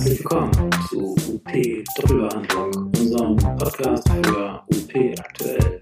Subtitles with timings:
[0.00, 1.52] Herzlich willkommen zu UP
[1.96, 5.80] Doppelbehandlung, unserem Podcast für UP aktuell.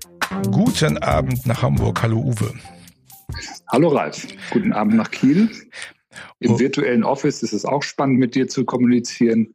[0.51, 2.03] Guten Abend nach Hamburg.
[2.03, 2.53] Hallo Uwe.
[3.69, 4.27] Hallo Ralf.
[4.51, 5.49] Guten Abend nach Kiel.
[6.41, 6.59] Im oh.
[6.59, 9.55] virtuellen Office ist es auch spannend, mit dir zu kommunizieren.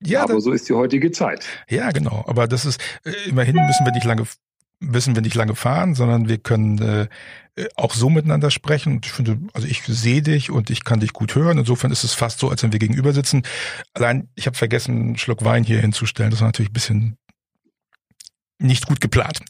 [0.00, 1.44] Ja, aber so ist die heutige Zeit.
[1.68, 2.22] Ja, genau.
[2.28, 4.26] Aber das ist äh, immerhin müssen wir nicht lange
[4.84, 7.08] müssen wir nicht lange fahren, sondern wir können äh,
[7.76, 8.94] auch so miteinander sprechen.
[8.94, 11.58] Und ich finde, also ich sehe dich und ich kann dich gut hören.
[11.58, 13.42] Insofern ist es fast so, als wenn wir gegenüber sitzen.
[13.94, 16.30] Allein, ich habe vergessen, einen Schluck Wein hier hinzustellen.
[16.30, 17.16] Das war natürlich ein bisschen
[18.58, 19.40] nicht gut geplant.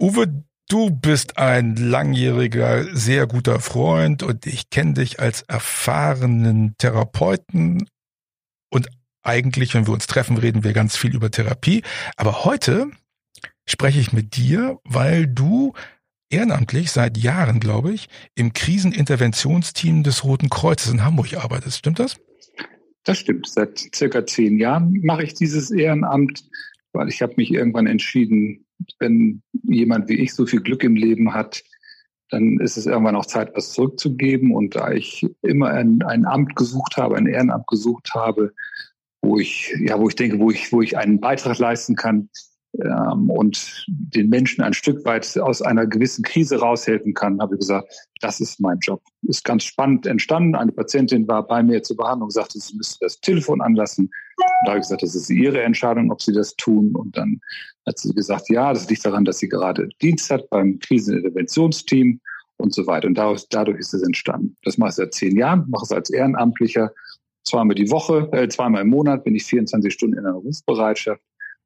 [0.00, 7.88] Uwe, du bist ein langjähriger, sehr guter Freund und ich kenne dich als erfahrenen Therapeuten
[8.70, 8.88] und
[9.22, 11.82] eigentlich, wenn wir uns treffen, reden wir ganz viel über Therapie.
[12.16, 12.90] Aber heute
[13.66, 15.72] spreche ich mit dir, weil du
[16.30, 21.78] ehrenamtlich seit Jahren, glaube ich, im Kriseninterventionsteam des Roten Kreuzes in Hamburg arbeitest.
[21.78, 22.16] Stimmt das?
[23.04, 23.48] Das stimmt.
[23.48, 26.44] Seit circa zehn Jahren mache ich dieses Ehrenamt,
[26.92, 28.64] weil ich habe mich irgendwann entschieden,
[28.98, 31.62] wenn jemand wie ich so viel Glück im Leben hat,
[32.30, 34.52] dann ist es irgendwann auch Zeit, was zurückzugeben.
[34.52, 38.52] Und da ich immer ein, ein Amt gesucht habe, ein Ehrenamt gesucht habe,
[39.20, 42.30] wo ich, ja, wo ich denke, wo ich, wo ich einen Beitrag leisten kann,
[42.74, 47.60] ähm, und den Menschen ein Stück weit aus einer gewissen Krise raushelfen kann, habe ich
[47.60, 49.02] gesagt, das ist mein Job.
[49.22, 50.54] Ist ganz spannend entstanden.
[50.54, 54.06] Eine Patientin war bei mir zur Behandlung, sagte, sie müsste das Telefon anlassen.
[54.06, 56.96] Und da habe ich gesagt, das ist ihre Entscheidung, ob sie das tun.
[56.96, 57.40] Und dann
[57.86, 62.20] hat sie gesagt, ja, das liegt daran, dass sie gerade Dienst hat beim Kriseninterventionsteam
[62.56, 63.06] und so weiter.
[63.06, 64.56] Und dadurch, dadurch ist es entstanden.
[64.64, 66.92] Das mache ich seit zehn Jahren, mache es als Ehrenamtlicher
[67.44, 71.20] zweimal die Woche, äh, zweimal im Monat bin ich 24 Stunden in einer Rufbereitschaft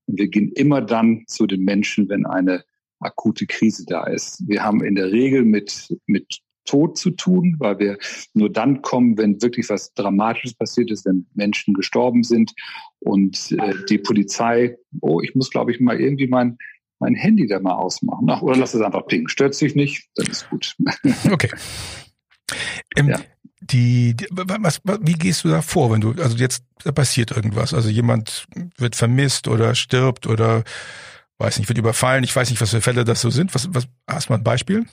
[0.07, 2.65] und wir gehen immer dann zu den Menschen, wenn eine
[3.01, 4.43] akute Krise da ist.
[4.47, 7.98] Wir haben in der Regel mit, mit Tod zu tun, weil wir
[8.35, 12.53] nur dann kommen, wenn wirklich was Dramatisches passiert ist, wenn Menschen gestorben sind
[12.98, 16.59] und äh, die Polizei, oh, ich muss, glaube ich, mal irgendwie mein,
[16.98, 18.29] mein Handy da mal ausmachen.
[18.29, 19.29] Ach, oder lass es einfach pingen.
[19.29, 20.77] Stört sich nicht, dann ist gut.
[21.30, 21.51] Okay.
[22.97, 23.20] Ähm, ja
[23.71, 27.89] die, die was, wie gehst du da vor, wenn du, also jetzt passiert irgendwas, also
[27.89, 28.47] jemand
[28.77, 30.65] wird vermisst oder stirbt oder
[31.39, 33.55] weiß nicht, wird überfallen, ich weiß nicht, was für Fälle das so sind.
[33.55, 34.87] Was, was hast du mal ein Beispiel?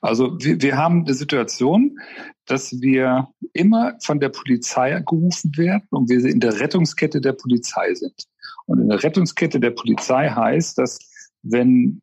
[0.00, 1.98] Also wir, wir haben die Situation,
[2.46, 7.94] dass wir immer von der Polizei gerufen werden und wir in der Rettungskette der Polizei
[7.94, 8.24] sind.
[8.66, 10.98] Und in der Rettungskette der Polizei heißt, dass
[11.42, 12.00] wenn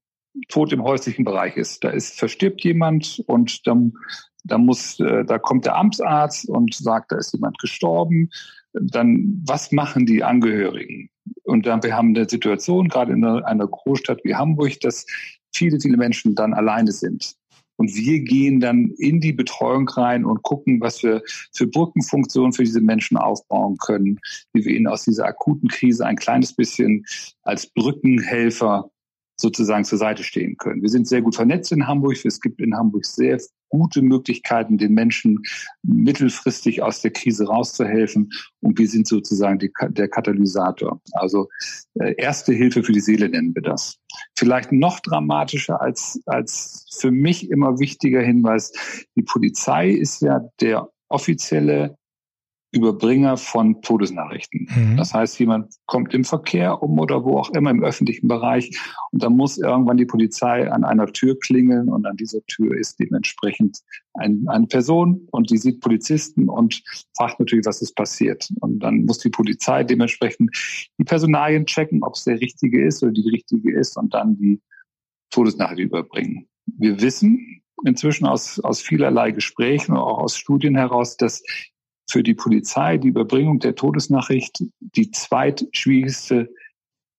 [0.49, 3.93] Tod im häuslichen Bereich ist, da ist verstirbt jemand und dann
[4.47, 8.29] da muss, äh, da kommt der Amtsarzt und sagt, da ist jemand gestorben.
[8.73, 11.09] Dann, was machen die Angehörigen?
[11.43, 15.05] Und dann, wir haben eine Situation, gerade in einer, Großstadt wie Hamburg, dass
[15.53, 17.35] viele, viele Menschen dann alleine sind.
[17.77, 21.21] Und wir gehen dann in die Betreuung rein und gucken, was wir
[21.53, 24.19] für Brückenfunktionen für diese Menschen aufbauen können,
[24.53, 27.05] wie wir ihnen aus dieser akuten Krise ein kleines bisschen
[27.43, 28.89] als Brückenhelfer
[29.39, 30.81] sozusagen zur Seite stehen können.
[30.81, 32.17] Wir sind sehr gut vernetzt in Hamburg.
[32.25, 33.39] Es gibt in Hamburg sehr
[33.69, 35.39] gute Möglichkeiten, den Menschen
[35.83, 38.31] mittelfristig aus der Krise rauszuhelfen.
[38.61, 41.01] Und wir sind sozusagen die, der Katalysator.
[41.13, 41.47] Also
[41.95, 43.97] äh, erste Hilfe für die Seele nennen wir das.
[44.37, 48.71] Vielleicht noch dramatischer als, als für mich immer wichtiger Hinweis.
[49.15, 51.97] Die Polizei ist ja der offizielle
[52.71, 54.67] Überbringer von Todesnachrichten.
[54.75, 54.97] Mhm.
[54.97, 58.77] Das heißt, jemand kommt im Verkehr um oder wo auch immer im öffentlichen Bereich
[59.11, 62.99] und dann muss irgendwann die Polizei an einer Tür klingeln und an dieser Tür ist
[62.99, 63.79] dementsprechend
[64.15, 66.83] ein, eine Person und die sieht Polizisten und
[67.15, 68.49] fragt natürlich, was ist passiert.
[68.59, 70.51] Und dann muss die Polizei dementsprechend
[70.99, 74.61] die Personalien checken, ob es der richtige ist oder die richtige ist und dann die
[75.29, 76.47] Todesnachricht überbringen.
[76.65, 81.43] Wir wissen, inzwischen aus, aus vielerlei Gesprächen, auch aus Studien heraus, dass
[82.09, 86.49] für die Polizei die Überbringung der Todesnachricht die zweitschwierigste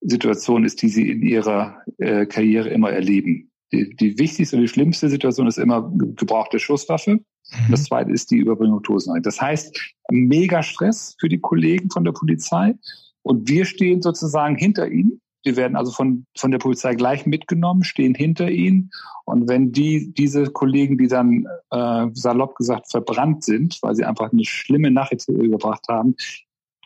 [0.01, 3.51] Situation ist, die sie in ihrer äh, Karriere immer erleben.
[3.73, 7.15] Die, die wichtigste und die schlimmste Situation ist immer Gebrauch der Schusswaffe.
[7.17, 7.71] Mhm.
[7.71, 9.27] Das zweite ist die Überbringung Todesnachricht.
[9.27, 9.79] Das heißt,
[10.11, 12.75] mega Stress für die Kollegen von der Polizei.
[13.23, 17.85] Und wir stehen sozusagen hinter ihnen die werden also von, von der Polizei gleich mitgenommen,
[17.85, 18.91] stehen hinter ihnen.
[19.25, 24.33] Und wenn die, diese Kollegen, die dann äh, salopp gesagt verbrannt sind, weil sie einfach
[24.33, 26.17] eine schlimme Nachricht überbracht haben,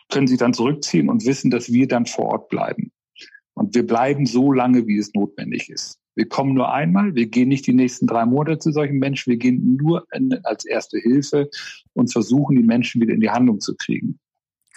[0.09, 2.91] können sie dann zurückziehen und wissen, dass wir dann vor Ort bleiben.
[3.55, 5.99] Und wir bleiben so lange, wie es notwendig ist.
[6.15, 9.37] Wir kommen nur einmal, wir gehen nicht die nächsten drei Monate zu solchen Menschen, wir
[9.37, 10.05] gehen nur
[10.43, 11.49] als erste Hilfe
[11.93, 14.19] und versuchen, die Menschen wieder in die Handlung zu kriegen.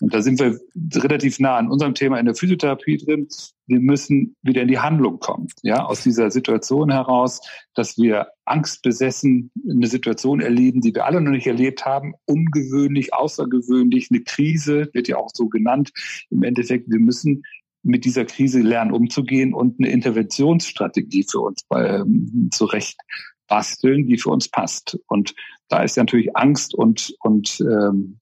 [0.01, 0.61] Und da sind wir
[0.95, 3.29] relativ nah an unserem Thema in der Physiotherapie drin.
[3.67, 7.41] Wir müssen wieder in die Handlung kommen, ja, aus dieser Situation heraus,
[7.75, 14.09] dass wir angstbesessen eine Situation erleben, die wir alle noch nicht erlebt haben, ungewöhnlich, außergewöhnlich,
[14.11, 15.93] eine Krise wird ja auch so genannt.
[16.31, 17.43] Im Endeffekt, wir müssen
[17.83, 22.99] mit dieser Krise lernen umzugehen und eine Interventionsstrategie für uns ähm, zurecht
[23.47, 24.99] basteln, die für uns passt.
[25.07, 25.35] Und
[25.69, 28.19] da ist natürlich Angst und, und ähm,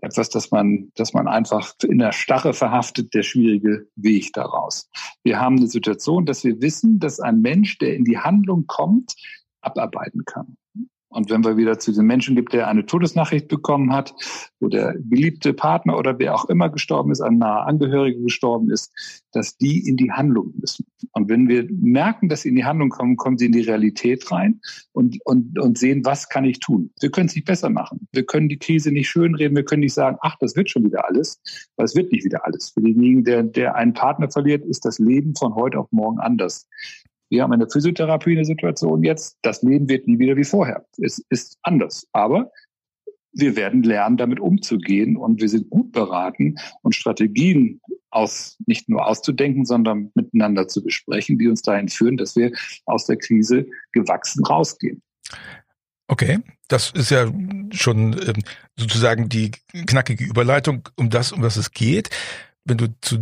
[0.00, 4.88] etwas, dass man, dass man einfach in der Starre verhaftet, der schwierige Weg daraus.
[5.22, 9.14] Wir haben eine Situation, dass wir wissen, dass ein Mensch, der in die Handlung kommt,
[9.60, 10.56] abarbeiten kann.
[11.10, 14.14] Und wenn wir wieder zu diesem Menschen gibt, der eine Todesnachricht bekommen hat,
[14.60, 18.92] wo der geliebte Partner oder wer auch immer gestorben ist, ein naher Angehöriger gestorben ist,
[19.32, 20.86] dass die in die Handlung müssen.
[21.12, 24.30] Und wenn wir merken, dass sie in die Handlung kommen, kommen sie in die Realität
[24.30, 24.60] rein
[24.92, 26.90] und, und, und sehen, was kann ich tun?
[27.00, 28.06] Wir können es nicht besser machen.
[28.12, 29.56] Wir können die Krise nicht schönreden.
[29.56, 31.40] Wir können nicht sagen, ach, das wird schon wieder alles,
[31.76, 32.70] weil es wird nicht wieder alles.
[32.70, 36.68] Für denjenigen, der, der einen Partner verliert, ist das Leben von heute auf morgen anders.
[37.30, 40.86] Wir haben eine Physiotherapie eine Situation jetzt, das Leben wird nie wieder wie vorher.
[40.98, 42.06] Es ist anders.
[42.12, 42.50] Aber
[43.32, 47.80] wir werden lernen, damit umzugehen und wir sind gut beraten und Strategien
[48.10, 52.52] aus, nicht nur auszudenken, sondern miteinander zu besprechen, die uns dahin führen, dass wir
[52.86, 55.02] aus der Krise gewachsen rausgehen.
[56.08, 56.38] Okay,
[56.68, 57.30] das ist ja
[57.70, 58.42] schon ähm,
[58.78, 59.50] sozusagen die
[59.86, 62.08] knackige Überleitung um das, um was es geht.
[62.64, 63.18] Wenn du zu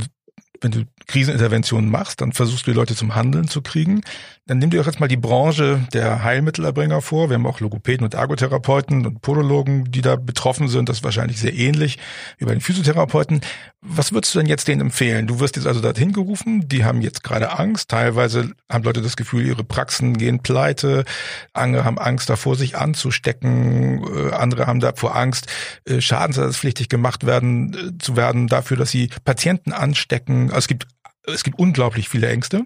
[0.66, 4.02] wenn du Kriseninterventionen machst, dann versuchst du die Leute zum Handeln zu kriegen.
[4.48, 7.30] Dann nimm dir doch jetzt mal die Branche der Heilmittelerbringer vor.
[7.30, 10.88] Wir haben auch Logopäden und Ergotherapeuten und Podologen, die da betroffen sind.
[10.88, 11.98] Das ist wahrscheinlich sehr ähnlich
[12.38, 13.40] wie bei den Physiotherapeuten.
[13.80, 15.26] Was würdest du denn jetzt denen empfehlen?
[15.26, 16.68] Du wirst jetzt also dorthin gerufen.
[16.68, 17.90] Die haben jetzt gerade Angst.
[17.90, 21.04] Teilweise haben Leute das Gefühl, ihre Praxen gehen pleite.
[21.52, 24.04] Andere haben Angst davor, sich anzustecken.
[24.04, 25.48] Äh, andere haben davor Angst,
[25.88, 30.52] äh, schadensersatzpflichtig gemacht werden, äh, zu werden dafür, dass sie Patienten anstecken.
[30.56, 30.86] Also es gibt,
[31.24, 32.64] es gibt unglaublich viele Ängste.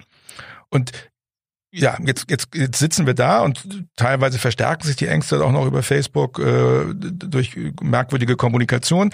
[0.70, 0.92] Und
[1.72, 5.66] ja, jetzt, jetzt, jetzt sitzen wir da und teilweise verstärken sich die Ängste auch noch
[5.66, 9.10] über Facebook äh, durch merkwürdige Kommunikation.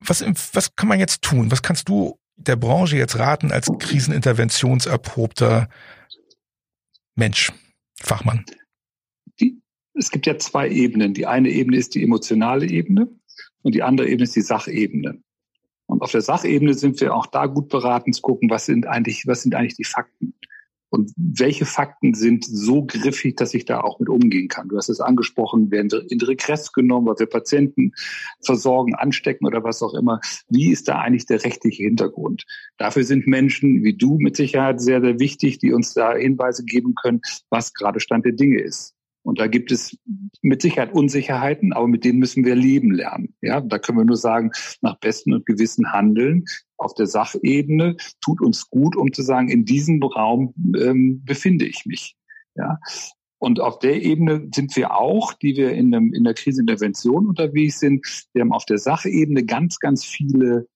[0.00, 1.50] Was, was kann man jetzt tun?
[1.50, 5.68] Was kannst du der Branche jetzt raten als kriseninterventionserprobter
[7.16, 7.52] Mensch,
[8.00, 8.44] Fachmann?
[9.40, 9.60] Die,
[9.94, 11.12] es gibt ja zwei Ebenen.
[11.12, 13.08] Die eine Ebene ist die emotionale Ebene
[13.62, 15.22] und die andere Ebene ist die Sachebene.
[15.86, 19.26] Und auf der Sachebene sind wir auch da gut beraten zu gucken, was sind eigentlich,
[19.26, 20.34] was sind eigentlich die Fakten?
[20.88, 24.68] Und welche Fakten sind so griffig, dass ich da auch mit umgehen kann?
[24.68, 27.92] Du hast es angesprochen, werden in Regress genommen, weil wir Patienten
[28.44, 30.20] versorgen, anstecken oder was auch immer.
[30.48, 32.44] Wie ist da eigentlich der rechtliche Hintergrund?
[32.78, 36.94] Dafür sind Menschen wie du mit Sicherheit sehr, sehr wichtig, die uns da Hinweise geben
[36.94, 38.95] können, was gerade Stand der Dinge ist.
[39.26, 39.98] Und da gibt es
[40.40, 43.34] mit Sicherheit Unsicherheiten, aber mit denen müssen wir leben lernen.
[43.42, 44.52] Ja, da können wir nur sagen,
[44.82, 46.44] nach Besten und Gewissen handeln.
[46.76, 51.86] Auf der Sachebene tut uns gut, um zu sagen, in diesem Raum ähm, befinde ich
[51.86, 52.14] mich.
[52.54, 52.78] Ja,
[53.38, 57.80] und auf der Ebene sind wir auch, die wir in, dem, in der Krisenintervention unterwegs
[57.80, 58.06] sind.
[58.32, 60.68] Wir haben auf der Sachebene ganz, ganz viele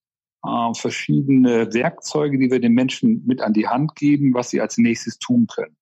[0.44, 4.76] äh, verschiedene Werkzeuge, die wir den Menschen mit an die Hand geben, was sie als
[4.76, 5.76] nächstes tun können.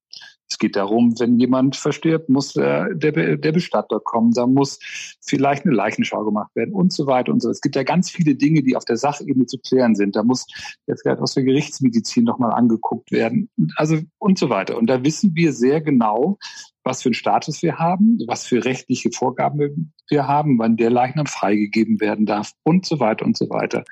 [0.50, 4.78] Es geht darum, wenn jemand verstirbt, muss der, der, der Bestatter kommen, da muss
[5.20, 7.50] vielleicht eine Leichenschau gemacht werden und so weiter und so.
[7.50, 10.16] Es gibt ja ganz viele Dinge, die auf der Sachebene zu klären sind.
[10.16, 10.46] Da muss
[10.86, 13.50] der vielleicht aus der Gerichtsmedizin nochmal angeguckt werden.
[13.76, 14.78] Also und so weiter.
[14.78, 16.38] Und da wissen wir sehr genau,
[16.82, 21.26] was für einen Status wir haben, was für rechtliche Vorgaben wir haben, wann der Leichnam
[21.26, 23.84] freigegeben werden darf und so weiter und so weiter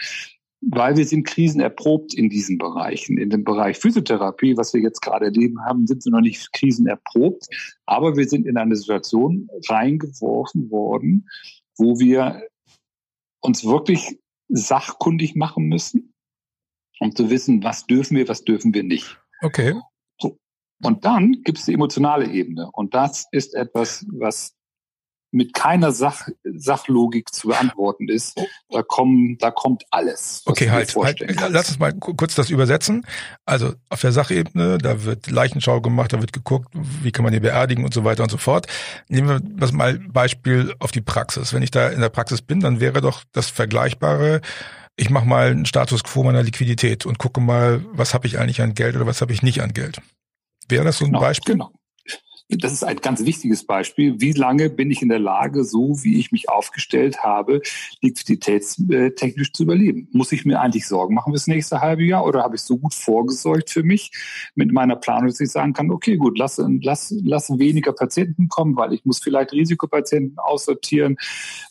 [0.60, 3.18] weil wir sind krisenerprobt in diesen Bereichen.
[3.18, 7.46] In dem Bereich Physiotherapie, was wir jetzt gerade erleben haben, sind wir noch nicht krisenerprobt,
[7.84, 11.28] aber wir sind in eine Situation reingeworfen worden,
[11.76, 12.42] wo wir
[13.40, 16.14] uns wirklich sachkundig machen müssen,
[17.00, 19.18] um zu wissen, was dürfen wir, was dürfen wir nicht.
[19.42, 19.74] Okay.
[20.18, 20.38] So.
[20.82, 22.70] Und dann gibt es die emotionale Ebene.
[22.72, 24.55] Und das ist etwas, was
[25.30, 28.40] mit keiner Sach Sachlogik zu beantworten ist.
[28.70, 30.42] Da kommen, da kommt alles.
[30.46, 31.24] Okay, halt, halt.
[31.50, 33.06] Lass uns mal kurz das übersetzen.
[33.44, 36.68] Also auf der Sachebene, da wird Leichenschau gemacht, da wird geguckt,
[37.02, 38.66] wie kann man die beerdigen und so weiter und so fort.
[39.08, 41.52] Nehmen wir das mal Beispiel auf die Praxis.
[41.52, 44.40] Wenn ich da in der Praxis bin, dann wäre doch das Vergleichbare,
[44.96, 48.62] ich mache mal einen Status quo meiner Liquidität und gucke mal, was habe ich eigentlich
[48.62, 50.00] an Geld oder was habe ich nicht an Geld.
[50.68, 51.54] Wäre das so ein genau, Beispiel?
[51.54, 51.70] Genau.
[52.48, 54.20] Das ist ein ganz wichtiges Beispiel.
[54.20, 57.60] Wie lange bin ich in der Lage, so wie ich mich aufgestellt habe,
[58.02, 60.08] liquiditätstechnisch zu überleben?
[60.12, 62.94] Muss ich mir eigentlich Sorgen machen fürs nächste halbe Jahr oder habe ich so gut
[62.94, 64.12] vorgesorgt für mich
[64.54, 68.76] mit meiner Planung, dass ich sagen kann, okay, gut, lass, lass, lass weniger Patienten kommen,
[68.76, 71.16] weil ich muss vielleicht Risikopatienten aussortieren.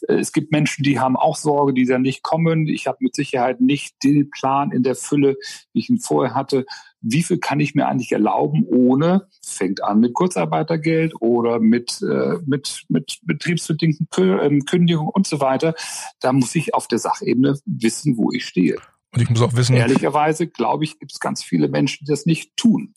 [0.02, 2.68] Es gibt Menschen, die haben auch Sorge, die dann nicht kommen.
[2.68, 5.38] Ich habe mit Sicherheit nicht den Plan in der Fülle,
[5.72, 6.66] wie ich ihn vorher hatte
[7.08, 12.38] wie viel kann ich mir eigentlich erlauben, ohne, fängt an mit Kurzarbeitergeld oder mit, äh,
[12.46, 15.76] mit, mit betriebsbedingten ähm, Kündigungen und so weiter.
[16.20, 18.78] Da muss ich auf der Sachebene wissen, wo ich stehe.
[19.14, 19.76] Und ich muss auch wissen.
[19.76, 22.96] Ehrlicherweise, glaube ich, gibt es ganz viele Menschen, die das nicht tun.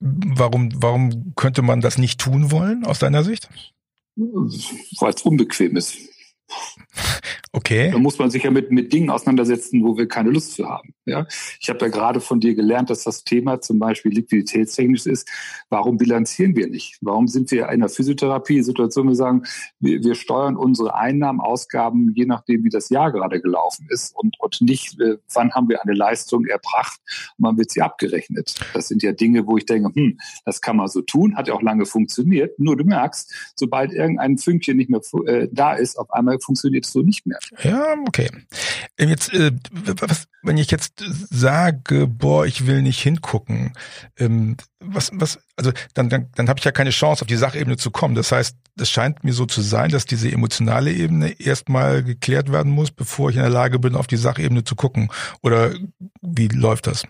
[0.00, 3.48] Warum, warum könnte man das nicht tun wollen, aus deiner Sicht?
[4.16, 5.96] Weil es unbequem ist.
[7.56, 7.92] Okay.
[7.92, 10.92] Da muss man sich ja mit, mit Dingen auseinandersetzen, wo wir keine Lust zu haben.
[11.04, 11.24] Ja?
[11.60, 15.30] Ich habe ja gerade von dir gelernt, dass das Thema zum Beispiel liquiditätstechnisch ist.
[15.68, 16.98] Warum bilanzieren wir nicht?
[17.00, 19.44] Warum sind wir in einer Physiotherapie-Situation, wir sagen,
[19.78, 24.34] wir, wir steuern unsere Einnahmen, Ausgaben, je nachdem, wie das Jahr gerade gelaufen ist und,
[24.40, 26.98] und nicht, äh, wann haben wir eine Leistung erbracht
[27.38, 28.56] und wann wird sie abgerechnet.
[28.74, 31.54] Das sind ja Dinge, wo ich denke, hm, das kann man so tun, hat ja
[31.54, 32.58] auch lange funktioniert.
[32.58, 36.92] Nur du merkst, sobald irgendein Fünkchen nicht mehr äh, da ist, auf einmal funktioniert es
[36.92, 37.38] so nicht mehr.
[37.62, 38.30] Ja, okay.
[38.98, 39.52] Jetzt, äh,
[40.00, 43.72] was, wenn ich jetzt sage, boah, ich will nicht hingucken,
[44.18, 47.76] ähm, was, was, also dann, dann, dann habe ich ja keine Chance, auf die Sachebene
[47.76, 48.14] zu kommen.
[48.14, 52.72] Das heißt, es scheint mir so zu sein, dass diese emotionale Ebene erstmal geklärt werden
[52.72, 55.10] muss, bevor ich in der Lage bin, auf die Sachebene zu gucken.
[55.42, 55.74] Oder
[56.20, 57.04] wie läuft das?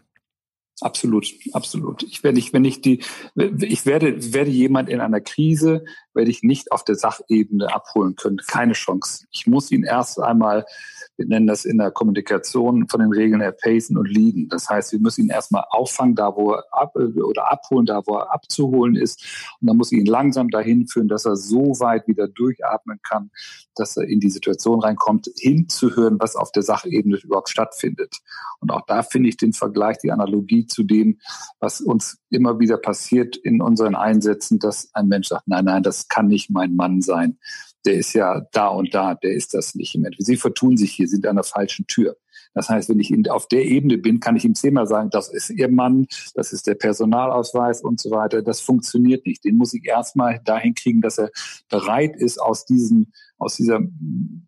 [0.84, 2.02] Absolut, absolut.
[2.02, 3.02] Ich werde nicht, wenn ich die,
[3.34, 8.36] ich werde, werde jemand in einer Krise, werde ich nicht auf der Sachebene abholen können.
[8.46, 9.26] Keine Chance.
[9.30, 10.66] Ich muss ihn erst einmal
[11.16, 14.48] wir nennen das in der Kommunikation von den Regeln her pacen und leaden.
[14.48, 18.16] Das heißt, wir müssen ihn erstmal auffangen, da wo er ab, oder abholen, da wo
[18.16, 19.56] er abzuholen ist.
[19.60, 23.30] Und dann muss ich ihn langsam dahin führen, dass er so weit wieder durchatmen kann,
[23.76, 28.18] dass er in die Situation reinkommt, hinzuhören, was auf der Sachebene überhaupt stattfindet.
[28.60, 31.18] Und auch da finde ich den Vergleich, die Analogie zu dem,
[31.60, 36.08] was uns immer wieder passiert in unseren Einsätzen, dass ein Mensch sagt, nein, nein, das
[36.08, 37.38] kann nicht mein Mann sein
[37.84, 40.26] der ist ja da und da, der ist das nicht im Endeffekt.
[40.26, 42.16] Sie vertun sich hier, sind an der falschen Tür.
[42.54, 45.50] Das heißt, wenn ich auf der Ebene bin, kann ich ihm zehnmal sagen, das ist
[45.50, 48.42] Ihr Mann, das ist der Personalausweis und so weiter.
[48.42, 49.44] Das funktioniert nicht.
[49.44, 51.30] Den muss ich erstmal dahin kriegen, dass er
[51.68, 53.80] bereit ist, aus diesem aus dieser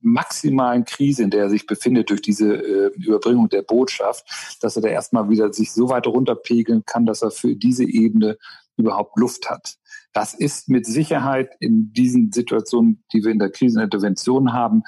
[0.00, 4.24] maximalen Krise, in der er sich befindet durch diese äh, Überbringung der Botschaft,
[4.62, 8.38] dass er da erstmal wieder sich so weit runterpegeln kann, dass er für diese Ebene
[8.76, 9.76] überhaupt Luft hat.
[10.16, 14.82] Das ist mit Sicherheit in diesen Situationen, die wir in der Krisenintervention haben,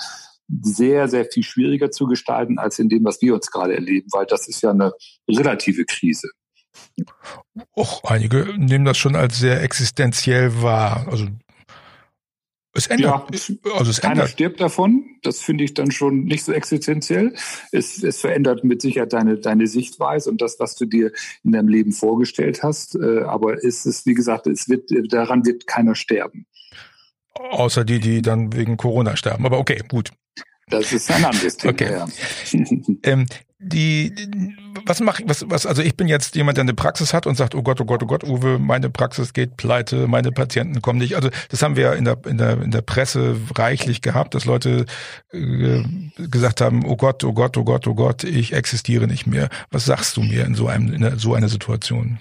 [0.63, 4.25] sehr, sehr viel schwieriger zu gestalten als in dem, was wir uns gerade erleben, weil
[4.25, 4.95] das ist ja eine
[5.29, 6.31] relative Krise.
[7.77, 11.07] Och, einige nehmen das schon als sehr existenziell wahr.
[11.11, 11.27] Also
[12.79, 13.29] es ändert.
[13.31, 14.31] Ja, also es keiner ändert.
[14.31, 15.05] stirbt davon.
[15.23, 17.35] Das finde ich dann schon nicht so existenziell.
[17.73, 21.13] Es, es verändert mit Sicherheit deine, deine Sichtweise und das, was du dir
[21.45, 22.95] in deinem Leben vorgestellt hast.
[22.95, 26.47] Äh, aber es ist, wie gesagt, es wird, daran wird keiner sterben.
[27.35, 29.47] Außer die, die dann wegen Corona sterben.
[29.47, 30.11] Aber okay, gut.
[30.69, 31.73] Das ist ein anderes Thema.
[31.73, 31.93] Okay.
[31.93, 32.07] Ja.
[33.05, 33.27] ähm,
[33.61, 34.15] die,
[34.87, 37.37] was mache ich, was, was, also ich bin jetzt jemand, der eine Praxis hat und
[37.37, 41.01] sagt, oh Gott, oh Gott, oh Gott, Uwe, meine Praxis geht pleite, meine Patienten kommen
[41.01, 41.17] nicht.
[41.17, 44.45] Also das haben wir ja in der, in der, in der Presse reichlich gehabt, dass
[44.45, 44.87] Leute
[45.33, 45.83] äh,
[46.17, 49.49] gesagt haben, oh Gott, oh Gott, oh Gott, oh Gott, ich existiere nicht mehr.
[49.71, 52.19] Was sagst du mir in so einem, in so einer Situation?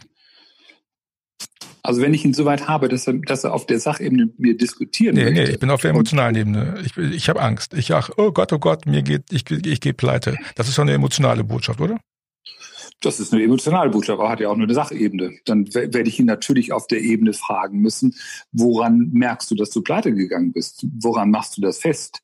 [1.83, 4.57] Also wenn ich ihn soweit habe, dass er, dass er auf der Sachebene mit mir
[4.57, 5.43] diskutieren nee, möchte.
[5.43, 6.81] Nee, ich bin auf der emotionalen Ebene.
[6.85, 7.73] Ich, ich habe Angst.
[7.73, 10.37] Ich sage, oh Gott, oh Gott, mir geht, ich, ich gehe pleite.
[10.55, 11.97] Das ist doch eine emotionale Botschaft, oder?
[13.01, 15.37] Das ist eine emotionale Botschaft, aber hat ja auch nur eine Sachebene.
[15.45, 18.15] Dann werde ich ihn natürlich auf der Ebene fragen müssen,
[18.51, 20.85] woran merkst du, dass du pleite gegangen bist?
[20.99, 22.21] Woran machst du das fest?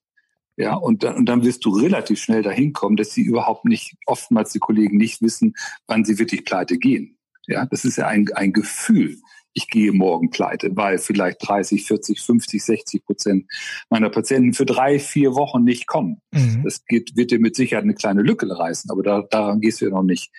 [0.56, 3.96] Ja, und dann, und dann wirst du relativ schnell dahin kommen, dass sie überhaupt nicht,
[4.06, 5.56] oftmals die Kollegen nicht wissen,
[5.88, 7.18] wann sie wirklich pleite gehen.
[7.48, 9.20] Ja, das ist ja ein, ein Gefühl
[9.54, 13.46] ich gehe morgen pleite, weil vielleicht 30, 40, 50, 60 Prozent
[13.90, 16.22] meiner Patienten für drei, vier Wochen nicht kommen.
[16.32, 16.64] Mhm.
[16.64, 19.86] Das geht, wird dir mit Sicherheit eine kleine Lücke reißen, aber da, daran gehst du
[19.86, 20.32] ja noch nicht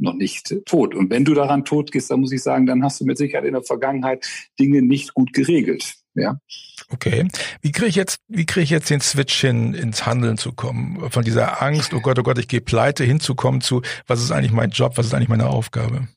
[0.00, 0.94] noch nicht tot.
[0.94, 3.44] Und wenn du daran tot gehst, dann muss ich sagen, dann hast du mit Sicherheit
[3.44, 4.26] in der Vergangenheit
[4.58, 5.96] Dinge nicht gut geregelt.
[6.14, 6.40] Ja.
[6.90, 7.28] Okay.
[7.60, 11.10] Wie kriege ich jetzt, wie kriege ich jetzt den Switch hin, ins Handeln zu kommen?
[11.10, 14.52] Von dieser Angst, oh Gott, oh Gott, ich gehe pleite, hinzukommen zu, was ist eigentlich
[14.52, 16.08] mein Job, was ist eigentlich meine Aufgabe?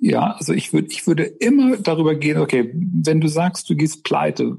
[0.00, 4.02] Ja, also ich würde, ich würde immer darüber gehen, okay, wenn du sagst, du gehst
[4.02, 4.56] pleite,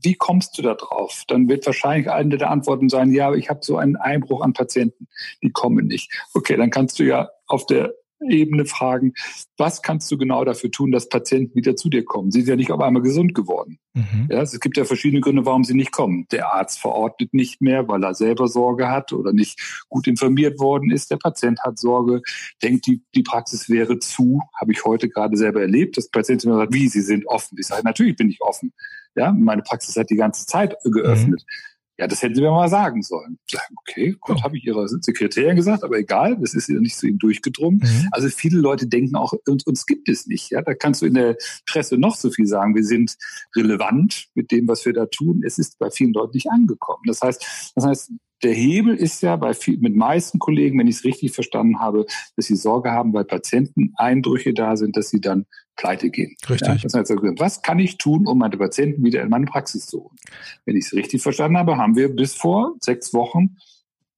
[0.00, 1.24] wie kommst du da drauf?
[1.26, 5.08] Dann wird wahrscheinlich eine der Antworten sein, ja, ich habe so einen Einbruch an Patienten,
[5.42, 6.12] die kommen nicht.
[6.34, 7.92] Okay, dann kannst du ja auf der
[8.30, 9.14] Ebene fragen,
[9.56, 12.30] was kannst du genau dafür tun, dass Patienten wieder zu dir kommen?
[12.30, 13.78] Sie sind ja nicht auf einmal gesund geworden.
[13.94, 14.28] Mhm.
[14.30, 16.26] Ja, es gibt ja verschiedene Gründe, warum sie nicht kommen.
[16.32, 20.90] Der Arzt verordnet nicht mehr, weil er selber Sorge hat oder nicht gut informiert worden
[20.90, 21.10] ist.
[21.10, 22.22] Der Patient hat Sorge,
[22.62, 24.40] denkt, die, die Praxis wäre zu.
[24.60, 27.56] Habe ich heute gerade selber erlebt, dass Patienten mir sagen, wie, sie sind offen.
[27.58, 28.72] Ich sage, natürlich bin ich offen.
[29.16, 31.44] Ja, meine Praxis hat die ganze Zeit geöffnet.
[31.46, 31.73] Mhm.
[31.96, 33.38] Ja, das hätten Sie mir mal sagen sollen.
[33.48, 34.42] Sagen, okay, gut, oh.
[34.42, 37.80] habe ich Ihrer Sekretärin gesagt, aber egal, das ist ja nicht zu Ihnen durchgedrungen.
[37.82, 38.08] Mhm.
[38.10, 40.50] Also viele Leute denken auch, uns, uns gibt es nicht.
[40.50, 41.36] Ja, da kannst du in der
[41.66, 42.74] Presse noch so viel sagen.
[42.74, 43.16] Wir sind
[43.54, 45.42] relevant mit dem, was wir da tun.
[45.44, 47.02] Es ist bei vielen Leuten nicht angekommen.
[47.06, 50.96] Das heißt, das heißt, der Hebel ist ja bei viel, mit meisten Kollegen, wenn ich
[50.96, 55.20] es richtig verstanden habe, dass sie Sorge haben, weil Patienten Eindrücke da sind, dass sie
[55.20, 56.36] dann pleite gehen.
[56.48, 56.82] Richtig.
[56.82, 60.16] Ja, heißt, was kann ich tun, um meine Patienten wieder in meine Praxis zu holen?
[60.64, 63.56] Wenn ich es richtig verstanden habe, haben wir bis vor sechs Wochen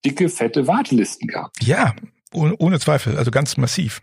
[0.04, 1.62] dicke, fette Wartelisten gehabt.
[1.62, 1.94] Ja,
[2.32, 4.02] ohne, ohne Zweifel, also ganz massiv.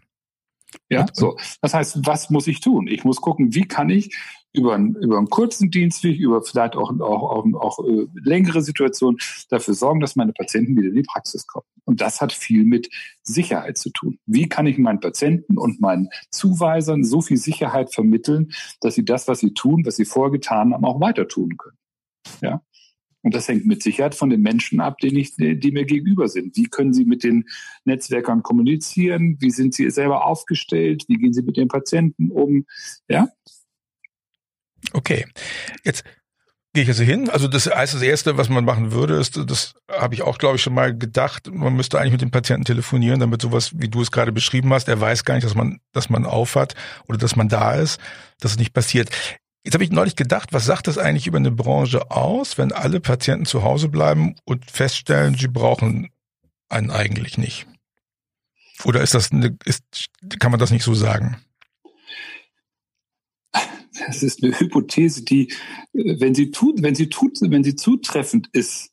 [0.89, 1.37] Ja, so.
[1.61, 2.87] Das heißt, was muss ich tun?
[2.87, 4.15] Ich muss gucken, wie kann ich
[4.53, 9.17] über einen, über einen kurzen Dienstweg, über vielleicht auch, auch, auch, auch äh, längere Situationen
[9.49, 11.65] dafür sorgen, dass meine Patienten wieder in die Praxis kommen.
[11.85, 12.89] Und das hat viel mit
[13.23, 14.19] Sicherheit zu tun.
[14.25, 19.27] Wie kann ich meinen Patienten und meinen Zuweisern so viel Sicherheit vermitteln, dass sie das,
[19.27, 21.77] was sie tun, was sie vorher getan haben, auch weiter tun können?
[22.41, 22.61] Ja.
[23.23, 26.55] Und das hängt mit Sicherheit von den Menschen ab, die, ich, die mir gegenüber sind.
[26.55, 27.45] Wie können sie mit den
[27.85, 29.37] Netzwerkern kommunizieren?
[29.39, 31.05] Wie sind sie selber aufgestellt?
[31.07, 32.65] Wie gehen sie mit den Patienten um?
[33.07, 33.29] Ja,
[34.91, 35.25] Okay,
[35.83, 36.03] jetzt
[36.73, 37.29] gehe ich also hin.
[37.29, 40.57] Also das heißt, das Erste, was man machen würde, ist, das habe ich auch, glaube
[40.57, 44.01] ich, schon mal gedacht, man müsste eigentlich mit dem Patienten telefonieren, damit sowas, wie du
[44.01, 46.75] es gerade beschrieben hast, er weiß gar nicht, dass man, dass man aufhat
[47.07, 47.99] oder dass man da ist,
[48.39, 49.09] dass es nicht passiert.
[49.63, 52.99] Jetzt habe ich neulich gedacht, was sagt das eigentlich über eine Branche aus, wenn alle
[52.99, 56.09] Patienten zu Hause bleiben und feststellen, sie brauchen
[56.69, 57.65] einen eigentlich nicht?
[58.83, 59.83] Oder ist das eine, ist,
[60.39, 61.37] kann man das nicht so sagen?
[64.07, 65.49] das ist eine Hypothese, die,
[65.93, 68.91] äh, wenn sie tut, wenn sie tut, wenn sie zutreffend ist,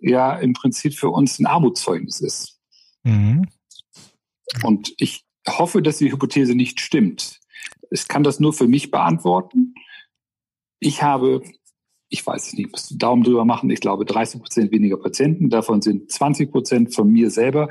[0.00, 2.58] ja im Prinzip für uns ein Armutszeugnis ist.
[3.04, 3.48] Mhm.
[4.62, 7.40] Und ich hoffe, dass die Hypothese nicht stimmt.
[7.90, 9.74] Ich kann das nur für mich beantworten.
[10.80, 11.42] Ich habe,
[12.08, 15.50] ich weiß es nicht, muss Daumen drüber machen, ich glaube 30 Prozent weniger Patienten.
[15.50, 17.68] Davon sind 20 Prozent von mir selber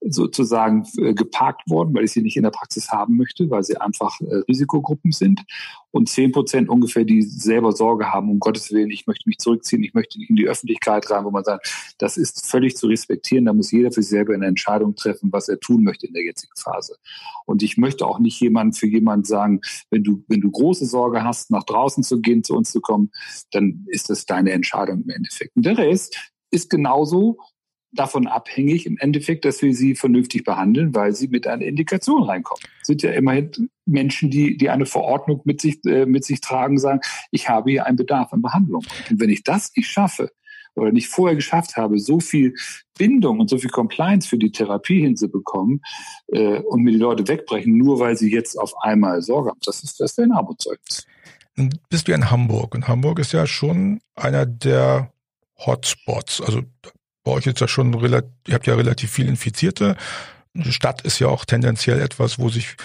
[0.00, 3.76] sozusagen äh, geparkt worden, weil ich sie nicht in der Praxis haben möchte, weil sie
[3.76, 5.44] einfach äh, Risikogruppen sind.
[5.90, 9.82] Und zehn Prozent ungefähr, die selber Sorge haben, um Gottes Willen, ich möchte mich zurückziehen,
[9.82, 13.46] ich möchte nicht in die Öffentlichkeit rein, wo man sagt, das ist völlig zu respektieren.
[13.46, 16.24] Da muss jeder für sich selber eine Entscheidung treffen, was er tun möchte in der
[16.24, 16.96] jetzigen Phase.
[17.46, 21.24] Und ich möchte auch nicht jemand für jemand sagen, wenn du, wenn du große Sorge
[21.24, 23.10] hast, nach draußen zu gehen, zu uns zu kommen,
[23.50, 25.56] dann ist das deine Entscheidung im Endeffekt.
[25.56, 27.38] Und der Rest ist genauso
[27.92, 32.62] davon abhängig im Endeffekt, dass wir sie vernünftig behandeln, weil sie mit einer Indikation reinkommen.
[32.80, 36.78] Es sind ja immerhin Menschen, die, die eine Verordnung mit sich, äh, mit sich tragen,
[36.78, 38.84] sagen, ich habe hier einen Bedarf an Behandlung.
[39.10, 40.30] Und wenn ich das nicht schaffe
[40.74, 42.54] oder nicht vorher geschafft habe, so viel
[42.98, 45.82] Bindung und so viel Compliance für die Therapie hinzubekommen
[46.28, 49.82] äh, und mir die Leute wegbrechen, nur weil sie jetzt auf einmal Sorge haben, das
[49.82, 51.06] ist, das ist ein Armutszeugnis.
[51.88, 55.12] Bist du in Hamburg und Hamburg ist ja schon einer der
[55.58, 56.40] Hotspots.
[56.40, 56.62] Also
[57.28, 59.96] bei euch ist ja schon relativ, ihr habt ja relativ viel Infizierte.
[60.70, 62.76] Stadt ist ja auch tendenziell etwas, wo sich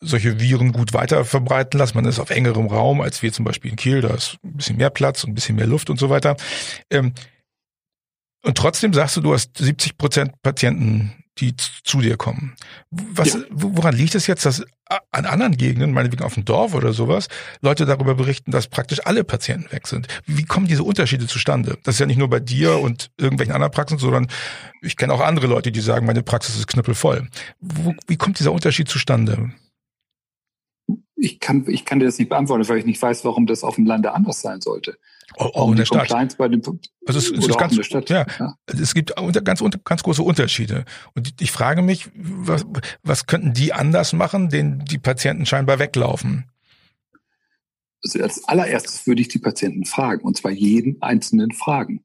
[0.00, 1.96] solche Viren gut weiter verbreiten lassen.
[1.96, 4.76] Man ist auf engerem Raum, als wir zum Beispiel in Kiel, da ist ein bisschen
[4.76, 6.36] mehr Platz und ein bisschen mehr Luft und so weiter.
[6.90, 7.12] Ähm,
[8.44, 12.54] und trotzdem sagst du, du hast 70 Prozent Patienten die zu dir kommen.
[12.90, 13.40] Was, ja.
[13.50, 14.62] woran liegt es jetzt, dass
[15.10, 17.28] an anderen Gegenden, meinetwegen auf dem Dorf oder sowas,
[17.62, 20.08] Leute darüber berichten, dass praktisch alle Patienten weg sind?
[20.26, 21.78] Wie kommen diese Unterschiede zustande?
[21.84, 24.28] Das ist ja nicht nur bei dir und irgendwelchen anderen Praxen, sondern
[24.82, 27.28] ich kenne auch andere Leute, die sagen, meine Praxis ist knüppelvoll.
[27.60, 29.52] Wo, wie kommt dieser Unterschied zustande?
[31.16, 33.76] Ich kann, ich kann dir das nicht beantworten, weil ich nicht weiß, warum das auf
[33.76, 34.98] dem Lande anders sein sollte.
[35.36, 36.10] Auch, in der Stadt.
[36.10, 36.62] Den,
[37.06, 37.76] also es, es ganz,
[38.08, 39.14] ja, ja, es gibt
[39.44, 40.84] ganz, ganz große Unterschiede.
[41.14, 42.64] Und ich frage mich, was,
[43.02, 46.50] was könnten die anders machen, den die Patienten scheinbar weglaufen?
[48.04, 52.04] Also als allererstes würde ich die Patienten fragen, und zwar jeden einzelnen fragen.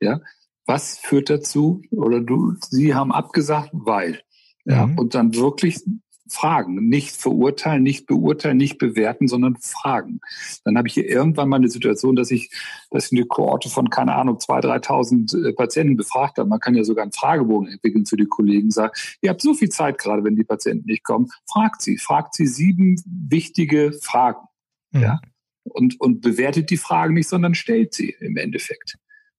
[0.00, 0.20] Ja,
[0.66, 1.82] was führt dazu?
[1.90, 4.20] Oder du, sie haben abgesagt, weil.
[4.66, 4.98] Ja, mhm.
[4.98, 5.84] und dann wirklich
[6.28, 10.20] fragen, nicht verurteilen, nicht beurteilen, nicht bewerten, sondern fragen.
[10.64, 12.50] Dann habe ich hier irgendwann mal eine Situation, dass ich,
[12.90, 16.48] dass ich eine Kohorte von, keine Ahnung, 2.000, 3.000 äh, Patienten befragt habe.
[16.48, 19.68] Man kann ja sogar einen Fragebogen entwickeln für die Kollegen, sagen, ihr habt so viel
[19.68, 24.46] Zeit gerade, wenn die Patienten nicht kommen, fragt sie, fragt sie sieben wichtige Fragen.
[24.92, 25.02] Mhm.
[25.02, 25.20] Ja?
[25.64, 28.96] Und, und bewertet die Fragen nicht, sondern stellt sie im Endeffekt.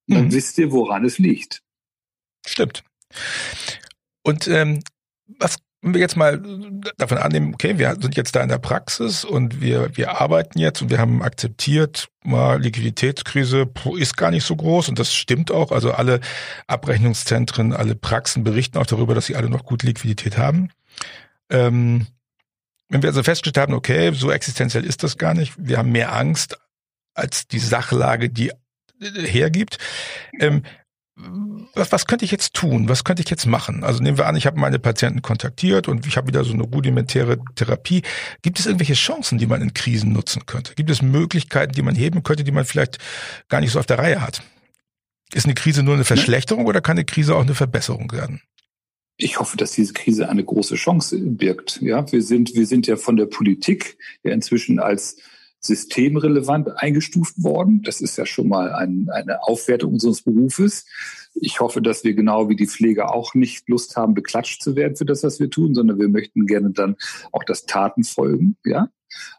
[0.08, 0.34] Und dann mhm.
[0.34, 1.62] wisst ihr, woran es liegt.
[2.46, 2.84] Stimmt.
[4.24, 4.82] Und ähm,
[5.40, 6.42] was wenn wir jetzt mal
[6.98, 10.82] davon annehmen, okay, wir sind jetzt da in der Praxis und wir, wir arbeiten jetzt
[10.82, 15.72] und wir haben akzeptiert, mal Liquiditätskrise ist gar nicht so groß und das stimmt auch.
[15.72, 16.22] Also alle
[16.66, 20.72] Abrechnungszentren, alle Praxen berichten auch darüber, dass sie alle noch gut Liquidität haben.
[21.52, 22.08] Ähm,
[22.90, 26.16] wenn wir also festgestellt haben, okay, so existenziell ist das gar nicht, wir haben mehr
[26.16, 26.58] Angst
[27.14, 28.52] als die Sachlage, die
[29.00, 29.78] hergibt.
[30.40, 30.64] Ähm,
[31.74, 32.90] was, was könnte ich jetzt tun?
[32.90, 33.84] Was könnte ich jetzt machen?
[33.84, 36.64] Also nehmen wir an, ich habe meine Patienten kontaktiert und ich habe wieder so eine
[36.64, 38.02] rudimentäre Therapie.
[38.42, 40.74] Gibt es irgendwelche Chancen, die man in Krisen nutzen könnte?
[40.76, 42.98] Gibt es Möglichkeiten, die man heben könnte, die man vielleicht
[43.48, 44.42] gar nicht so auf der Reihe hat?
[45.34, 48.42] Ist eine Krise nur eine Verschlechterung oder kann eine Krise auch eine Verbesserung werden?
[49.18, 51.80] Ich hoffe, dass diese Krise eine große Chance birgt.
[51.82, 55.18] Ja, wir sind, wir sind ja von der Politik ja inzwischen als
[55.66, 57.82] systemrelevant eingestuft worden.
[57.84, 60.86] Das ist ja schon mal ein, eine Aufwertung unseres Berufes.
[61.36, 64.96] Ich hoffe, dass wir genau wie die Pfleger auch nicht Lust haben, beklatscht zu werden
[64.96, 66.96] für das, was wir tun, sondern wir möchten gerne dann
[67.32, 68.58] auch das Taten folgen.
[68.64, 68.90] Ja,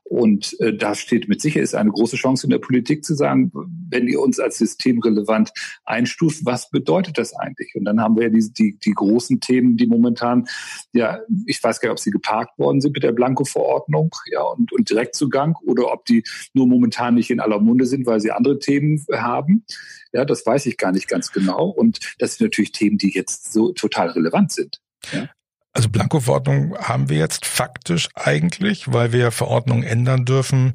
[0.09, 3.51] und äh, da steht mit Sicherheit eine große Chance in der Politik zu sagen,
[3.91, 5.51] wenn ihr uns als systemrelevant
[5.85, 7.75] einstuft, was bedeutet das eigentlich?
[7.75, 10.47] Und dann haben wir ja die, die, die großen Themen, die momentan,
[10.93, 14.73] ja, ich weiß gar nicht, ob sie geparkt worden sind mit der Blanko-Verordnung, ja, und,
[14.73, 16.23] und Direktzugang oder ob die
[16.55, 19.65] nur momentan nicht in aller Munde sind, weil sie andere Themen haben.
[20.13, 21.69] Ja, das weiß ich gar nicht ganz genau.
[21.69, 24.81] Und das sind natürlich Themen, die jetzt so total relevant sind.
[25.13, 25.29] Ja.
[25.77, 30.73] Also Blanko-Verordnung haben wir jetzt faktisch eigentlich, weil wir Verordnungen ändern dürfen,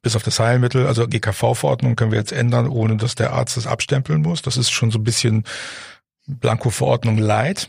[0.00, 3.66] bis auf das Heilmittel, also GKV-Verordnung können wir jetzt ändern, ohne dass der Arzt das
[3.66, 4.40] abstempeln muss.
[4.40, 5.44] Das ist schon so ein bisschen
[6.26, 7.68] Blanko-Verordnung light.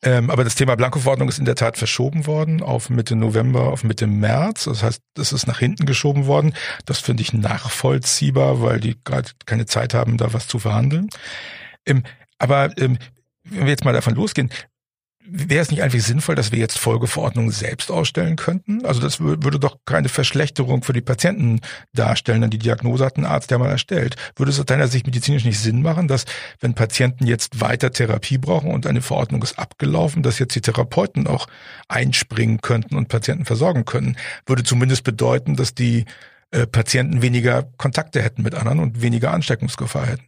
[0.00, 3.82] Ähm, aber das Thema Blanko-Verordnung ist in der Tat verschoben worden auf Mitte November, auf
[3.82, 4.66] Mitte März.
[4.66, 6.54] Das heißt, das ist nach hinten geschoben worden.
[6.86, 11.08] Das finde ich nachvollziehbar, weil die gerade keine Zeit haben, da was zu verhandeln.
[11.86, 12.04] Ähm,
[12.38, 12.98] aber ähm,
[13.42, 14.50] wenn wir jetzt mal davon losgehen,
[15.30, 18.84] wäre es nicht eigentlich sinnvoll, dass wir jetzt Folgeverordnungen selbst ausstellen könnten?
[18.84, 21.60] Also das würde doch keine Verschlechterung für die Patienten
[21.92, 24.16] darstellen, denn die Diagnose hat ein Arzt ja mal erstellt.
[24.36, 26.24] Würde es aus deiner Sicht medizinisch nicht Sinn machen, dass
[26.60, 31.26] wenn Patienten jetzt weiter Therapie brauchen und eine Verordnung ist abgelaufen, dass jetzt die Therapeuten
[31.26, 31.46] auch
[31.88, 34.16] einspringen könnten und Patienten versorgen können?
[34.46, 36.06] Würde zumindest bedeuten, dass die
[36.50, 40.27] äh, Patienten weniger Kontakte hätten mit anderen und weniger Ansteckungsgefahr hätten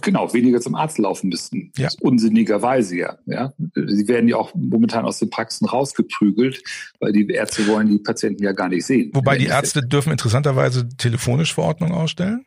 [0.00, 1.72] genau, weniger zum Arzt laufen müssten.
[1.76, 1.88] Ja.
[2.00, 3.18] Unsinnigerweise ja.
[3.26, 3.52] ja.
[3.74, 6.62] Sie werden ja auch momentan aus den Praxen rausgeprügelt,
[7.00, 9.10] weil die Ärzte wollen die Patienten ja gar nicht sehen.
[9.14, 12.44] Wobei die Ärzte dürfen interessanterweise telefonisch Verordnungen ausstellen.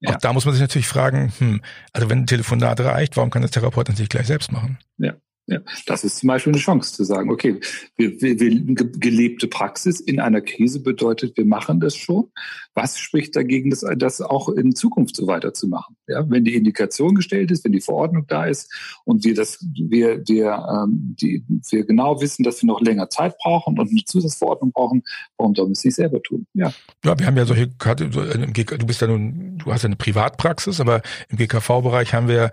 [0.00, 0.14] Ja.
[0.14, 1.60] Auch da muss man sich natürlich fragen, hm,
[1.92, 4.78] also wenn ein Telefonat reicht, warum kann das Therapeut dann sich gleich selbst machen?
[4.96, 5.14] Ja.
[5.50, 7.58] Ja, das ist zum Beispiel eine Chance zu sagen, okay,
[7.96, 12.30] wir, wir, wir, gelebte Praxis in einer Krise bedeutet, wir machen das schon.
[12.74, 15.96] Was spricht dagegen, das, das auch in Zukunft so weiterzumachen?
[16.06, 18.72] Ja, wenn die Indikation gestellt ist, wenn die Verordnung da ist
[19.04, 23.36] und wir das, wir, wir, ähm, die, wir genau wissen, dass wir noch länger Zeit
[23.38, 25.02] brauchen und eine Zusatzverordnung brauchen,
[25.36, 26.46] warum sollen wir es nicht selber tun?
[26.54, 26.72] Ja.
[27.04, 31.02] Ja, wir haben ja solche, du bist ja nun, du hast ja eine Privatpraxis, aber
[31.28, 32.52] im GKV-Bereich haben wir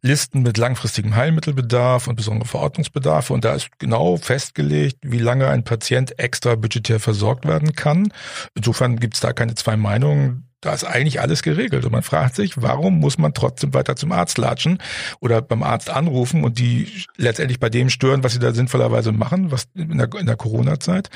[0.00, 3.32] Listen mit langfristigem Heilmittelbedarf und besondere Verordnungsbedarfe.
[3.32, 8.12] Und da ist genau festgelegt, wie lange ein Patient extra budgetär versorgt werden kann.
[8.54, 10.44] Insofern gibt es da keine zwei Meinungen.
[10.60, 11.84] Da ist eigentlich alles geregelt.
[11.84, 14.78] Und man fragt sich, warum muss man trotzdem weiter zum Arzt latschen
[15.20, 19.50] oder beim Arzt anrufen und die letztendlich bei dem stören, was sie da sinnvollerweise machen,
[19.50, 21.10] was in der, in der Corona-Zeit.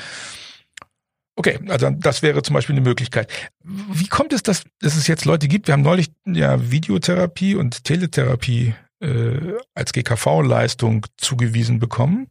[1.35, 3.31] Okay, also das wäre zum Beispiel eine Möglichkeit.
[3.63, 5.67] Wie kommt es, dass, es jetzt Leute gibt?
[5.67, 12.27] Wir haben neulich ja Videotherapie und Teletherapie äh, als GKV-Leistung zugewiesen bekommen.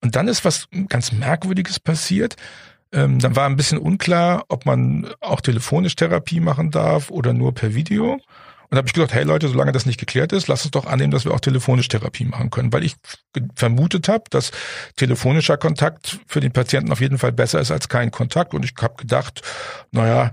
[0.00, 2.34] Und dann ist was ganz Merkwürdiges passiert.
[2.92, 7.54] Ähm, dann war ein bisschen unklar, ob man auch telefonisch Therapie machen darf oder nur
[7.54, 8.20] per Video.
[8.72, 11.10] Und habe ich gedacht, hey Leute, solange das nicht geklärt ist, lasst uns doch annehmen,
[11.10, 12.94] dass wir auch telefonisch Therapie machen können, weil ich
[13.54, 14.50] vermutet habe, dass
[14.96, 18.54] telefonischer Kontakt für den Patienten auf jeden Fall besser ist als kein Kontakt.
[18.54, 19.42] Und ich habe gedacht,
[19.90, 20.30] naja,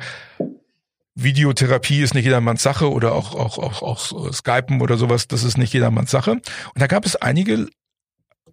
[1.16, 5.58] Videotherapie ist nicht jedermanns Sache oder auch, auch, auch, auch Skypen oder sowas, das ist
[5.58, 6.32] nicht jedermanns Sache.
[6.32, 6.42] Und
[6.76, 7.68] da gab es einige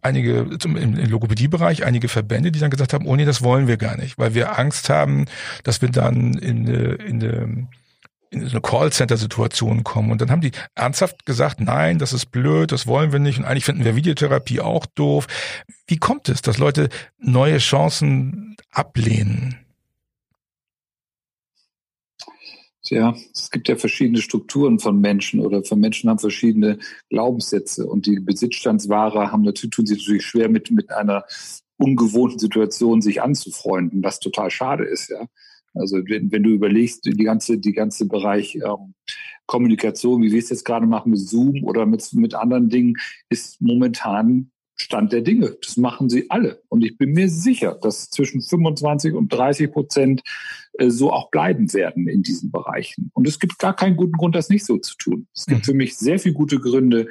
[0.02, 3.96] einige im, Logopädiebereich einige Verbände, die dann gesagt haben, oh nee, das wollen wir gar
[3.96, 5.26] nicht, weil wir Angst haben,
[5.62, 7.68] dass wir dann in, in, in
[8.30, 10.10] in so eine Callcenter-Situation kommen.
[10.10, 13.38] Und dann haben die ernsthaft gesagt, nein, das ist blöd, das wollen wir nicht.
[13.38, 15.26] Und eigentlich finden wir Videotherapie auch doof.
[15.86, 19.58] Wie kommt es, dass Leute neue Chancen ablehnen?
[22.90, 26.78] Ja, es gibt ja verschiedene Strukturen von Menschen oder von Menschen haben verschiedene
[27.10, 31.24] Glaubenssätze und die Besitzstandswahrer haben natürlich, tun sich natürlich schwer mit, mit einer
[31.78, 35.26] ungewohnten Situation sich anzufreunden, was total schade ist, ja.
[35.78, 38.94] Also wenn, wenn du überlegst, die ganze, die ganze Bereich ähm,
[39.46, 42.96] Kommunikation, wie wir es jetzt gerade machen mit Zoom oder mit, mit anderen Dingen,
[43.28, 45.56] ist momentan Stand der Dinge.
[45.62, 46.62] Das machen sie alle.
[46.68, 50.22] Und ich bin mir sicher, dass zwischen 25 und 30 Prozent
[50.74, 53.10] äh, so auch bleiben werden in diesen Bereichen.
[53.14, 55.28] Und es gibt gar keinen guten Grund, das nicht so zu tun.
[55.34, 55.64] Es gibt mhm.
[55.64, 57.08] für mich sehr viele gute Gründe,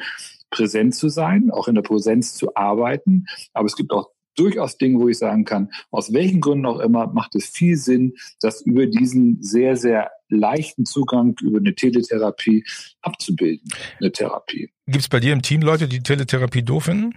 [0.51, 3.25] präsent zu sein, auch in der Präsenz zu arbeiten.
[3.53, 7.07] Aber es gibt auch durchaus Dinge, wo ich sagen kann, aus welchen Gründen auch immer,
[7.07, 12.63] macht es viel Sinn, das über diesen sehr, sehr leichten Zugang über eine Teletherapie
[13.01, 13.69] abzubilden,
[13.99, 14.69] eine Therapie.
[14.87, 17.15] Gibt es bei dir im Team Leute, die Teletherapie doof finden?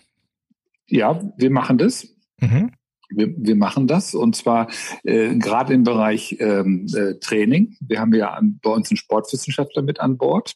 [0.87, 2.09] Ja, wir machen das.
[2.41, 2.73] Mhm.
[3.11, 4.69] Wir, wir machen das und zwar
[5.03, 7.77] äh, gerade im Bereich ähm, äh, Training.
[7.81, 10.55] Wir haben ja bei uns einen Sportwissenschaftler mit an Bord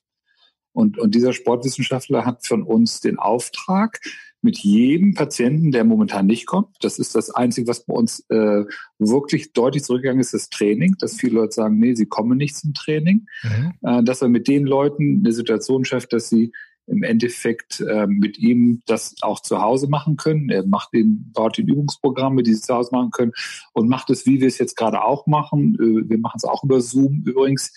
[0.72, 4.01] und, und dieser Sportwissenschaftler hat von uns den Auftrag,
[4.42, 8.64] mit jedem Patienten, der momentan nicht kommt, das ist das Einzige, was bei uns äh,
[8.98, 12.74] wirklich deutlich zurückgegangen ist, das Training, dass viele Leute sagen, nee, sie kommen nicht zum
[12.74, 13.72] Training, mhm.
[13.83, 16.52] äh, dass er mit den Leuten eine Situation schafft, dass sie
[16.87, 20.51] im Endeffekt äh, mit ihm das auch zu Hause machen können.
[20.51, 23.33] Er macht den, baut den Übungsprogramme, die sie zu Hause machen können
[23.73, 25.77] und macht es, wie wir es jetzt gerade auch machen.
[25.77, 27.73] Äh, wir machen es auch über Zoom übrigens,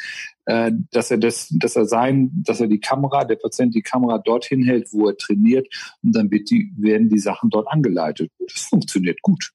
[0.46, 4.18] äh, dass er das, dass er sein, dass er die Kamera, der Patient die Kamera
[4.18, 5.68] dorthin hält, wo er trainiert
[6.02, 8.32] und dann wird die, werden die Sachen dort angeleitet.
[8.40, 9.52] Das funktioniert gut.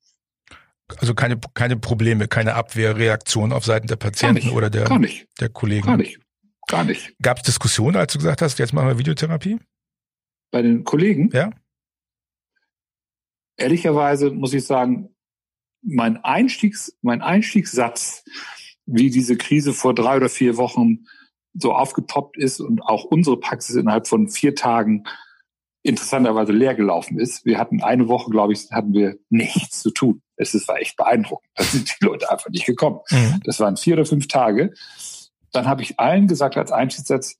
[0.98, 4.88] Also keine, keine Probleme, keine Abwehrreaktion auf Seiten der Patienten oder der,
[5.40, 5.86] der Kollegen.
[5.86, 6.18] Gar nicht.
[6.70, 7.12] Gar nicht.
[7.20, 9.58] Gab es Diskussionen, als du gesagt hast, jetzt machen wir Videotherapie?
[10.52, 11.28] Bei den Kollegen?
[11.32, 11.50] Ja.
[13.56, 15.14] Ehrlicherweise muss ich sagen,
[15.82, 18.24] mein, Einstiegs, mein Einstiegssatz,
[18.86, 21.06] wie diese Krise vor drei oder vier Wochen
[21.54, 25.04] so aufgepoppt ist und auch unsere Praxis innerhalb von vier Tagen
[25.82, 27.44] interessanterweise leer gelaufen ist.
[27.44, 30.22] Wir hatten eine Woche, glaube ich, hatten wir nichts zu tun.
[30.36, 31.50] Es war echt beeindruckend.
[31.56, 33.00] Da sind die Leute einfach nicht gekommen.
[33.10, 33.40] Mhm.
[33.44, 34.72] Das waren vier oder fünf Tage
[35.52, 37.36] dann habe ich allen gesagt als Einstiegssatz,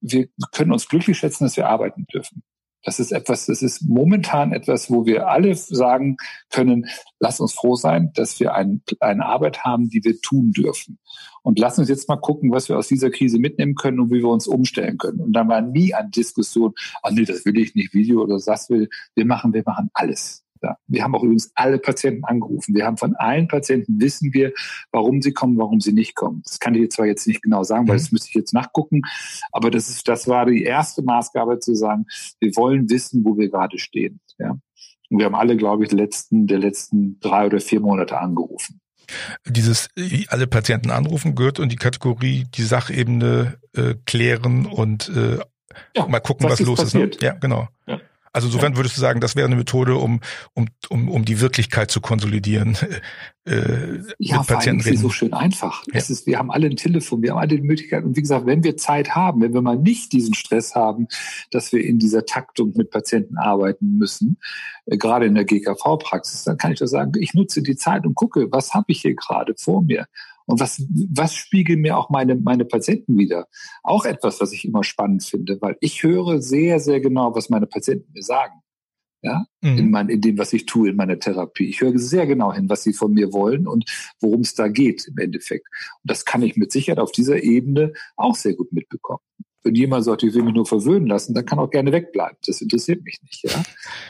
[0.00, 2.42] wir können uns glücklich schätzen, dass wir arbeiten dürfen.
[2.86, 6.18] Das ist etwas, das ist momentan etwas, wo wir alle sagen
[6.50, 6.86] können,
[7.18, 11.00] lass uns froh sein, dass wir ein, eine Arbeit haben, die wir tun dürfen.
[11.42, 14.20] Und lass uns jetzt mal gucken, was wir aus dieser Krise mitnehmen können und wie
[14.20, 15.20] wir uns umstellen können.
[15.20, 18.38] Und dann war nie eine Diskussion, ah oh nee, das will ich nicht, Video oder
[18.38, 20.45] das will, wir machen, wir machen alles.
[20.62, 22.74] Ja, wir haben auch übrigens alle Patienten angerufen.
[22.74, 24.52] Wir haben von allen Patienten wissen wir,
[24.92, 26.42] warum sie kommen, warum sie nicht kommen.
[26.44, 28.00] Das kann ich jetzt zwar jetzt nicht genau sagen, weil mhm.
[28.00, 29.02] das müsste ich jetzt nachgucken.
[29.52, 32.06] Aber das ist, das war die erste Maßgabe zu sagen,
[32.40, 34.20] wir wollen wissen, wo wir gerade stehen.
[34.38, 34.58] Ja.
[35.08, 38.80] Und wir haben alle, glaube ich, letzten, der letzten drei oder vier Monate angerufen.
[39.46, 39.88] Dieses
[40.28, 45.38] alle Patienten anrufen gehört und die Kategorie die Sachebene äh, klären und äh,
[45.94, 47.16] ja, mal gucken, was, was los passiert?
[47.16, 47.22] ist.
[47.22, 47.28] Ne?
[47.28, 47.68] Ja, genau.
[47.86, 48.00] Ja.
[48.36, 50.20] Also insofern würdest du sagen, das wäre eine Methode, um,
[50.52, 52.76] um, um, um die Wirklichkeit zu konsolidieren.
[53.46, 55.84] Äh, ja, mit Patienten ist so schön einfach.
[55.86, 55.92] Ja.
[55.94, 58.04] Es ist, wir haben alle ein Telefon, wir haben alle die Möglichkeit.
[58.04, 61.06] Und wie gesagt, wenn wir Zeit haben, wenn wir mal nicht diesen Stress haben,
[61.50, 64.36] dass wir in dieser Taktung mit Patienten arbeiten müssen,
[64.84, 68.16] äh, gerade in der GKV-Praxis, dann kann ich doch sagen, ich nutze die Zeit und
[68.16, 70.06] gucke, was habe ich hier gerade vor mir?
[70.46, 70.82] Und was,
[71.12, 73.46] was spiegeln mir auch meine, meine Patienten wieder?
[73.82, 77.66] Auch etwas, was ich immer spannend finde, weil ich höre sehr, sehr genau, was meine
[77.66, 78.54] Patienten mir sagen.
[79.22, 79.78] Ja, mhm.
[79.78, 81.64] in, mein, in dem, was ich tue in meiner Therapie.
[81.64, 85.08] Ich höre sehr genau hin, was sie von mir wollen und worum es da geht
[85.08, 85.66] im Endeffekt.
[86.02, 89.22] Und das kann ich mit Sicherheit auf dieser Ebene auch sehr gut mitbekommen.
[89.64, 92.36] Wenn jemand sagt, ich will mich nur verwöhnen lassen, dann kann auch gerne wegbleiben.
[92.46, 93.42] Das interessiert mich nicht.
[93.42, 93.62] Ja?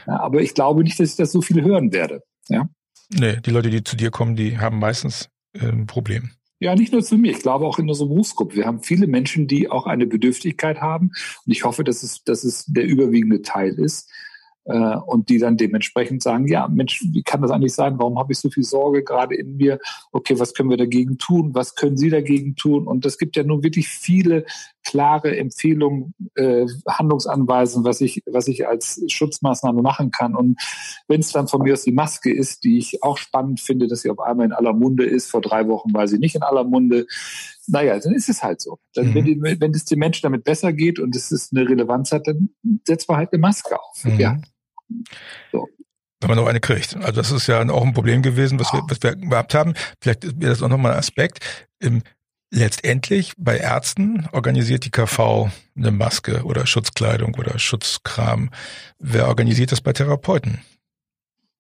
[0.07, 2.23] ja aber ich glaube nicht, dass ich das so viel hören werde.
[2.49, 2.69] Ja?
[3.09, 6.31] Nee, die Leute, die zu dir kommen, die haben meistens ein Problem.
[6.59, 7.33] Ja, nicht nur zu mir.
[7.33, 8.57] Ich glaube auch in unserer Berufsgruppe.
[8.57, 11.13] Wir haben viele Menschen, die auch eine Bedürftigkeit haben.
[11.45, 14.11] Und ich hoffe, dass es, dass es der überwiegende Teil ist,
[14.67, 17.99] äh, und die dann dementsprechend sagen, ja, Mensch, wie kann das eigentlich sein?
[17.99, 19.79] Warum habe ich so viel Sorge gerade in mir?
[20.13, 21.55] Okay, was können wir dagegen tun?
[21.55, 22.87] Was können Sie dagegen tun?
[22.87, 24.45] Und es gibt ja nun wirklich viele
[24.85, 30.35] klare Empfehlungen, äh, Handlungsanweisungen, was ich, was ich als Schutzmaßnahme machen kann.
[30.35, 30.61] Und
[31.09, 34.03] wenn es dann von mir aus die Maske ist, die ich auch spannend finde, dass
[34.03, 36.65] sie auf einmal in aller Munde ist, vor drei Wochen war sie nicht in aller
[36.65, 37.07] Munde,
[37.69, 38.79] naja, dann ist es halt so.
[38.95, 39.15] Dann, mhm.
[39.15, 42.27] wenn, die, wenn es dem Menschen damit besser geht und es ist eine Relevanz hat,
[42.27, 42.51] dann
[42.87, 44.05] setzt man halt eine Maske auf.
[44.05, 44.21] Mhm.
[44.21, 44.41] Ja.
[45.53, 45.69] So.
[46.21, 46.97] Wenn man noch eine kriegt.
[46.97, 49.75] Also das ist ja auch ein Problem gewesen, was, wir, was wir gehabt haben.
[50.01, 51.69] Vielleicht wäre das auch nochmal ein Aspekt.
[51.79, 52.03] Im,
[52.51, 58.51] letztendlich bei Ärzten organisiert die KV eine Maske oder Schutzkleidung oder Schutzkram.
[58.99, 60.63] Wer organisiert das bei Therapeuten?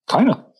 [0.06, 0.52] Keiner.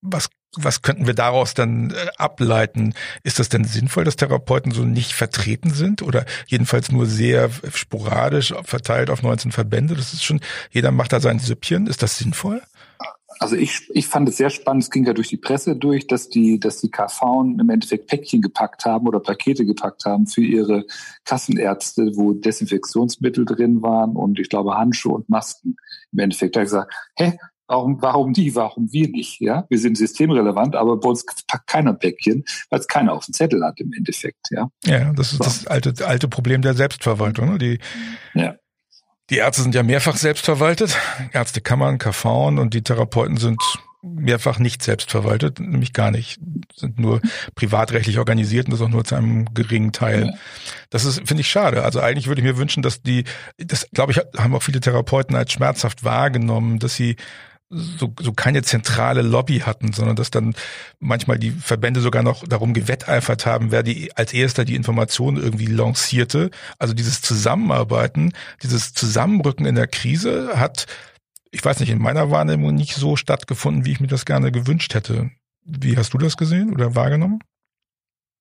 [0.00, 2.94] Was was könnten wir daraus dann äh, ableiten?
[3.22, 8.54] Ist das denn sinnvoll, dass Therapeuten so nicht vertreten sind oder jedenfalls nur sehr sporadisch
[8.64, 9.94] verteilt auf 19 Verbände?
[9.94, 10.40] Das ist schon,
[10.70, 11.86] jeder macht da sein Süppchen.
[11.86, 12.62] Ist das sinnvoll?
[13.40, 16.28] Also ich, ich fand es sehr spannend, es ging ja durch die Presse durch, dass
[16.28, 20.84] die, dass die KV im Endeffekt Päckchen gepackt haben oder Pakete gepackt haben für ihre
[21.24, 25.76] Kassenärzte, wo Desinfektionsmittel drin waren und ich glaube Handschuhe und Masken
[26.12, 29.40] Im Endeffekt hat er gesagt, hä, warum, warum die, warum wir nicht?
[29.40, 33.26] Ja, wir sind systemrelevant, aber bei uns packt keiner ein Päckchen, weil es keiner auf
[33.26, 34.48] dem Zettel hat im Endeffekt.
[34.50, 35.44] Ja, ja das ist so.
[35.44, 37.52] das alte, alte Problem der Selbstverwaltung.
[37.52, 37.58] Ne?
[37.58, 37.78] Die,
[38.34, 38.54] ja.
[39.30, 40.96] die Ärzte sind ja mehrfach selbstverwaltet,
[41.32, 43.60] Ärztekammern, KV und die Therapeuten sind
[44.04, 46.38] mehrfach nicht selbstverwaltet, nämlich gar nicht,
[46.76, 47.20] sind nur
[47.54, 50.26] privatrechtlich organisiert und das auch nur zu einem geringen Teil.
[50.26, 50.32] Ja.
[50.90, 51.84] Das ist, finde ich, schade.
[51.84, 53.24] Also eigentlich würde ich mir wünschen, dass die,
[53.56, 57.16] das glaube ich, haben auch viele Therapeuten als schmerzhaft wahrgenommen, dass sie
[57.74, 60.54] so, so keine zentrale Lobby hatten, sondern dass dann
[61.00, 65.66] manchmal die Verbände sogar noch darum gewetteifert haben, wer die als erster die Informationen irgendwie
[65.66, 66.50] lancierte.
[66.78, 68.32] Also dieses Zusammenarbeiten,
[68.62, 70.86] dieses Zusammenrücken in der Krise hat
[71.54, 74.92] ich weiß nicht, in meiner Wahrnehmung nicht so stattgefunden, wie ich mir das gerne gewünscht
[74.92, 75.30] hätte.
[75.64, 77.38] Wie hast du das gesehen oder wahrgenommen?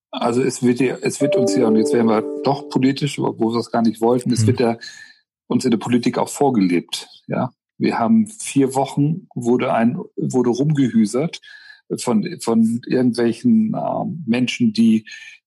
[0.10, 3.54] Also es wird ja, es wird uns ja, und jetzt werden wir doch politisch, obwohl
[3.54, 4.48] wir es gar nicht wollten, es hm.
[4.48, 4.78] wird ja
[5.48, 7.08] uns in der Politik auch vorgelebt.
[7.28, 11.42] Ja, wir haben vier Wochen wurde ein wurde rumgehüsert
[11.98, 15.06] von von irgendwelchen äh, Menschen, die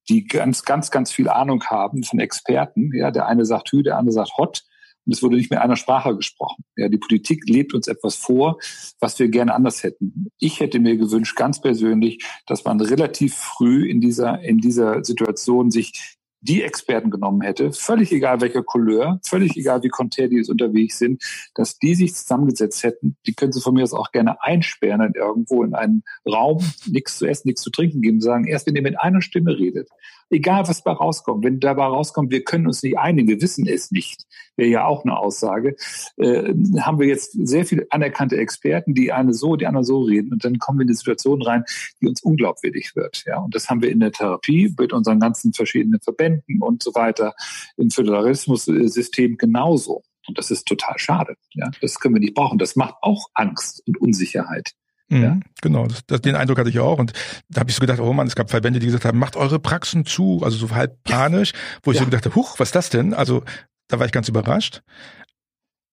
[0.08, 2.92] die ganz ganz ganz viel Ahnung haben von Experten.
[2.94, 4.64] Ja, der eine sagt Hü, der andere sagt Hot.
[5.06, 6.64] Und es wurde nicht mehr einer Sprache gesprochen.
[6.76, 8.58] Ja, die Politik lebt uns etwas vor,
[8.98, 10.30] was wir gerne anders hätten.
[10.38, 15.70] Ich hätte mir gewünscht, ganz persönlich, dass man relativ früh in dieser, in dieser Situation
[15.70, 16.15] sich
[16.46, 20.98] die Experten genommen hätte, völlig egal welcher Couleur, völlig egal wie konträr die jetzt unterwegs
[20.98, 21.22] sind,
[21.54, 25.14] dass die sich zusammengesetzt hätten, die können sie von mir aus auch gerne einsperren in
[25.14, 28.82] irgendwo in einen Raum, nichts zu essen, nichts zu trinken geben, sagen, erst wenn ihr
[28.82, 29.88] mit einer Stimme redet,
[30.30, 33.90] egal was dabei rauskommt, wenn dabei rauskommt, wir können uns nicht einigen, wir wissen es
[33.90, 34.24] nicht,
[34.56, 35.76] wäre ja auch eine Aussage,
[36.16, 40.32] äh, haben wir jetzt sehr viele anerkannte Experten, die eine so, die andere so reden
[40.32, 41.64] und dann kommen wir in eine Situation rein,
[42.00, 43.24] die uns unglaubwürdig wird.
[43.26, 46.94] Ja, und das haben wir in der Therapie mit unseren ganzen verschiedenen Verbänden und so
[46.94, 47.34] weiter
[47.76, 50.02] im Föderalismus-System genauso.
[50.26, 51.36] Und das ist total schade.
[51.52, 52.58] Ja, das können wir nicht brauchen.
[52.58, 54.72] Das macht auch Angst und Unsicherheit.
[55.08, 55.40] Mhm, ja.
[55.62, 56.98] Genau, das, das, den Eindruck hatte ich auch.
[56.98, 57.12] Und
[57.48, 59.58] da habe ich so gedacht, oh Mann, es gab Verbände, die gesagt haben, macht eure
[59.58, 62.00] Praxen zu, also so halb panisch, wo ich ja.
[62.02, 63.14] so gedacht habe, huch, was ist das denn?
[63.14, 63.42] Also
[63.88, 64.82] da war ich ganz überrascht.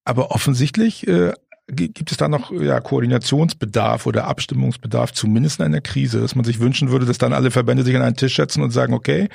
[0.06, 1.34] Aber offensichtlich äh,
[1.67, 6.60] gibt es da noch ja, Koordinationsbedarf oder Abstimmungsbedarf, zumindest in einer Krise, dass man sich
[6.60, 9.30] wünschen würde, dass dann alle Verbände sich an einen Tisch setzen und sagen, okay,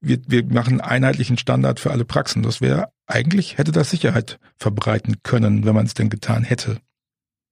[0.00, 2.42] wir, wir machen einen einheitlichen Standard für alle Praxen.
[2.42, 6.78] Das wäre eigentlich, hätte das Sicherheit verbreiten können, wenn man es denn getan hätte.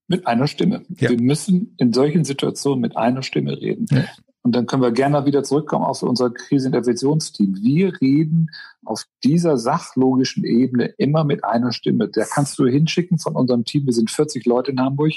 [0.09, 0.85] Mit einer Stimme.
[0.97, 1.11] Ja.
[1.11, 3.87] Wir müssen in solchen Situationen mit einer Stimme reden.
[3.91, 4.05] Ja.
[4.43, 7.59] Und dann können wir gerne wieder zurückkommen auf unser Kriseninterventionsteam.
[7.61, 8.49] Wir reden
[8.85, 12.09] auf dieser sachlogischen Ebene immer mit einer Stimme.
[12.09, 13.85] Da kannst du hinschicken von unserem Team.
[13.85, 15.13] Wir sind 40 Leute in Hamburg.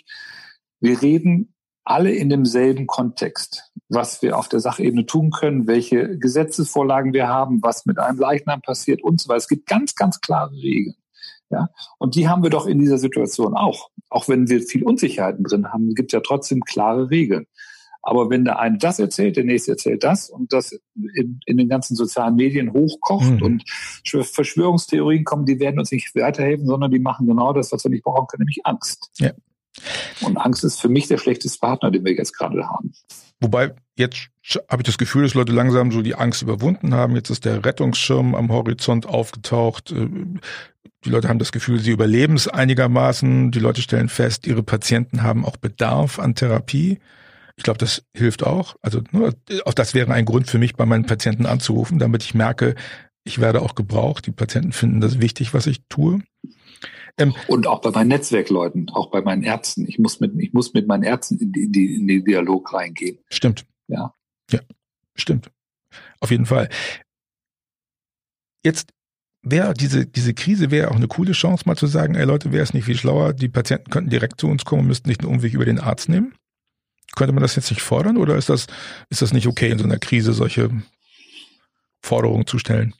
[0.82, 7.14] Wir reden alle in demselben Kontext, was wir auf der Sachebene tun können, welche Gesetzesvorlagen
[7.14, 9.38] wir haben, was mit einem Leichnam passiert und so weiter.
[9.38, 10.96] Es gibt ganz, ganz klare Regeln.
[11.52, 13.90] Ja, und die haben wir doch in dieser Situation auch.
[14.10, 17.46] Auch wenn wir viel Unsicherheiten drin haben, gibt es ja trotzdem klare Regeln.
[18.04, 20.72] Aber wenn der eine das erzählt, der nächste erzählt das und das
[21.16, 23.44] in, in den ganzen sozialen Medien hochkocht mhm.
[23.44, 23.64] und
[24.04, 28.04] Verschwörungstheorien kommen, die werden uns nicht weiterhelfen, sondern die machen genau das, was wir nicht
[28.04, 29.12] brauchen können, nämlich Angst.
[29.18, 29.32] Ja.
[30.22, 32.94] Und Angst ist für mich der schlechteste Partner, den wir jetzt gerade haben.
[33.40, 34.30] Wobei jetzt
[34.70, 37.16] habe ich das Gefühl, dass Leute langsam so die Angst überwunden haben.
[37.16, 39.94] Jetzt ist der Rettungsschirm am Horizont aufgetaucht.
[41.04, 43.52] Die Leute haben das Gefühl, sie überleben es einigermaßen.
[43.52, 47.00] Die Leute stellen fest, ihre Patienten haben auch Bedarf an Therapie.
[47.56, 48.76] Ich glaube, das hilft auch.
[48.82, 49.34] Also nur,
[49.66, 52.76] auch das wäre ein Grund für mich, bei meinen Patienten anzurufen, damit ich merke,
[53.24, 54.28] ich werde auch gebraucht.
[54.28, 56.22] Die Patienten finden das wichtig, was ich tue.
[57.18, 59.88] Ähm, und auch bei meinen Netzwerkleuten, auch bei meinen Ärzten.
[59.88, 62.74] Ich muss mit, ich muss mit meinen Ärzten in, die, in, die, in den Dialog
[62.74, 63.20] reingehen.
[63.30, 63.66] Stimmt.
[63.88, 64.14] Ja.
[64.50, 64.60] Ja,
[65.16, 65.52] stimmt.
[66.20, 66.70] Auf jeden Fall.
[68.64, 68.92] Jetzt
[69.44, 72.64] wäre diese, diese Krise wäre auch eine coole Chance, mal zu sagen, ey Leute, wäre
[72.64, 75.34] es nicht viel schlauer, die Patienten könnten direkt zu uns kommen und müssten nicht einen
[75.34, 76.34] Umweg über den Arzt nehmen?
[77.16, 78.68] Könnte man das jetzt nicht fordern oder ist das,
[79.10, 80.70] ist das nicht okay, in so einer Krise solche
[82.02, 82.94] Forderungen zu stellen?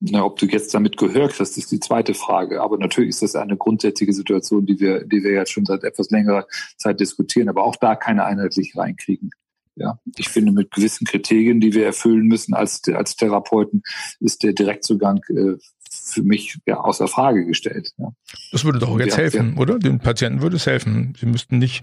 [0.00, 2.60] Na, ob du jetzt damit gehört hast, ist die zweite Frage.
[2.60, 6.10] Aber natürlich ist das eine grundsätzliche Situation, die wir, die wir jetzt schon seit etwas
[6.10, 9.30] längerer Zeit diskutieren, aber auch da keine einheitlich reinkriegen.
[9.76, 13.82] Ja, ich finde, mit gewissen Kriterien, die wir erfüllen müssen als, als Therapeuten,
[14.20, 15.56] ist der Direktzugang äh,
[15.90, 17.92] für mich ja außer Frage gestellt.
[17.98, 18.12] Ja.
[18.52, 19.60] Das würde doch jetzt ja, helfen, ja.
[19.60, 19.78] oder?
[19.78, 21.14] Den Patienten würde es helfen.
[21.18, 21.82] Sie müssten nicht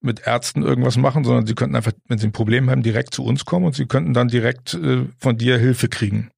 [0.00, 3.24] mit Ärzten irgendwas machen, sondern sie könnten einfach, wenn sie ein Problem haben, direkt zu
[3.24, 6.30] uns kommen und sie könnten dann direkt äh, von dir Hilfe kriegen.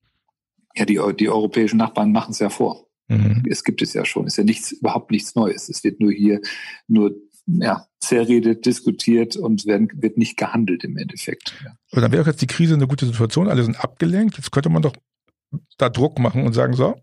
[0.75, 2.87] Ja, die, die europäischen Nachbarn machen es ja vor.
[3.09, 3.43] Mhm.
[3.51, 4.27] Es gibt es ja schon.
[4.27, 5.69] Es ist ja nichts, überhaupt nichts Neues.
[5.69, 6.41] Es wird nur hier
[6.87, 7.13] nur
[7.47, 11.55] ja, zerredet, diskutiert und werden, wird nicht gehandelt im Endeffekt.
[11.65, 11.73] Ja.
[11.93, 14.37] Aber dann wäre jetzt die Krise eine gute Situation, alle sind abgelenkt.
[14.37, 14.95] Jetzt könnte man doch
[15.79, 16.97] da Druck machen und sagen, so,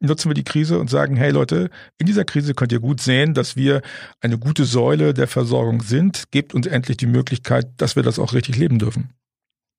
[0.00, 3.34] nutzen wir die Krise und sagen, hey Leute, in dieser Krise könnt ihr gut sehen,
[3.34, 3.82] dass wir
[4.20, 6.30] eine gute Säule der Versorgung sind.
[6.30, 9.10] Gebt uns endlich die Möglichkeit, dass wir das auch richtig leben dürfen.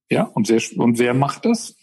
[0.09, 1.75] Ja, und, sehr, und wer macht das?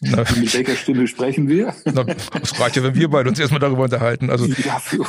[0.00, 1.74] Na, Mit welcher Stimme sprechen wir?
[1.84, 4.30] Na, das reicht ja, wenn wir beide uns erstmal darüber unterhalten.
[4.30, 5.04] Also ja, für,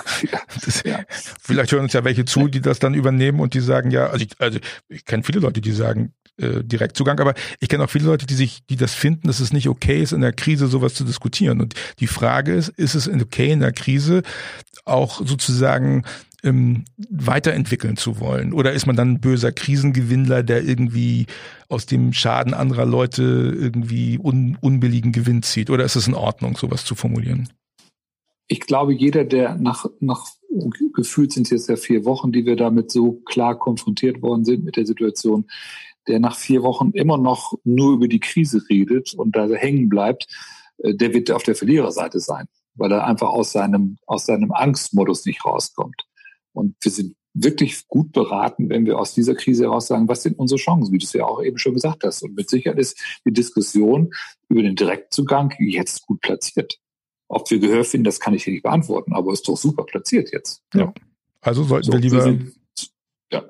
[0.63, 1.01] das, ja.
[1.41, 4.25] vielleicht hören uns ja welche zu, die das dann übernehmen und die sagen, ja, also
[4.25, 8.05] ich, also ich kenne viele Leute, die sagen, äh, Direktzugang, aber ich kenne auch viele
[8.05, 10.93] Leute, die sich, die das finden, dass es nicht okay ist, in der Krise sowas
[10.93, 11.61] zu diskutieren.
[11.61, 14.21] Und die Frage ist, ist es okay in der Krise
[14.85, 16.03] auch sozusagen
[16.45, 18.53] ähm, weiterentwickeln zu wollen?
[18.53, 21.25] Oder ist man dann ein böser Krisengewinnler, der irgendwie
[21.67, 23.23] aus dem Schaden anderer Leute
[23.59, 25.69] irgendwie un, unbilligen Gewinn zieht?
[25.69, 27.49] Oder ist es in Ordnung, sowas zu formulieren?
[28.47, 30.25] Ich glaube, jeder, der nach, nach
[30.93, 34.63] gefühlt sind es jetzt ja vier Wochen, die wir damit so klar konfrontiert worden sind
[34.63, 35.45] mit der Situation,
[36.07, 40.27] der nach vier Wochen immer noch nur über die Krise redet und da hängen bleibt,
[40.77, 45.25] äh, der wird auf der Verliererseite sein, weil er einfach aus seinem, aus seinem Angstmodus
[45.25, 46.03] nicht rauskommt.
[46.55, 50.39] Und wir sind wirklich gut beraten, wenn wir aus dieser Krise heraus sagen, was sind
[50.39, 52.23] unsere Chancen, wie du es ja auch eben schon gesagt hast.
[52.23, 54.13] Und mit Sicherheit ist die Diskussion
[54.47, 56.79] über den Direktzugang jetzt gut platziert.
[57.27, 60.31] Ob wir Gehör finden, das kann ich hier nicht beantworten, aber ist doch super platziert
[60.31, 60.63] jetzt.
[60.73, 60.93] Ja.
[61.41, 62.17] Also sollten so, wir lieber.
[62.17, 62.53] Wir sind,
[63.31, 63.43] ja,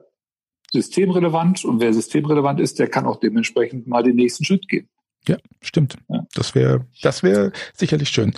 [0.72, 4.90] systemrelevant und wer systemrelevant ist, der kann auch dementsprechend mal den nächsten Schritt gehen.
[5.28, 5.98] Ja, stimmt.
[6.10, 6.26] Ja.
[6.34, 8.34] Das wäre, das wäre sicherlich schön.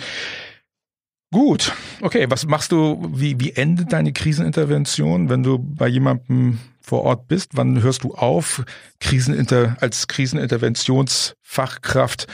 [1.30, 7.02] Gut, okay, was machst du, wie, wie endet deine Krisenintervention, wenn du bei jemandem vor
[7.02, 7.50] Ort bist?
[7.54, 8.64] Wann hörst du auf,
[8.98, 12.28] Kriseninter als Kriseninterventionsfachkraft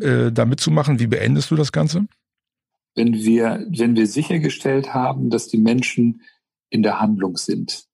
[0.00, 0.98] äh, da mitzumachen?
[0.98, 2.08] Wie beendest du das Ganze?
[2.96, 6.22] Wenn wir, wenn wir sichergestellt haben, dass die Menschen
[6.68, 7.84] in der Handlung sind.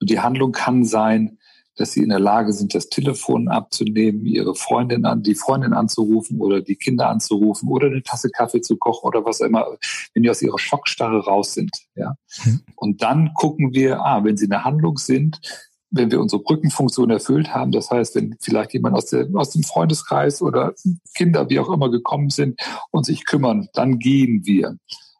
[0.00, 1.38] Und die Handlung kann sein,
[1.78, 6.40] dass sie in der Lage sind, das Telefon abzunehmen, ihre Freundin an, die Freundin anzurufen
[6.40, 9.66] oder die Kinder anzurufen oder eine Tasse Kaffee zu kochen oder was immer,
[10.14, 11.70] wenn die aus ihrer Schockstarre raus sind.
[11.94, 12.16] Ja.
[12.44, 12.60] Mhm.
[12.76, 15.40] Und dann gucken wir, ah, wenn sie in der Handlung sind,
[15.90, 19.62] wenn wir unsere Brückenfunktion erfüllt haben, das heißt, wenn vielleicht jemand aus, der, aus dem
[19.62, 20.74] Freundeskreis oder
[21.16, 22.60] Kinder, wie auch immer, gekommen sind
[22.90, 24.76] und sich kümmern, dann gehen wir.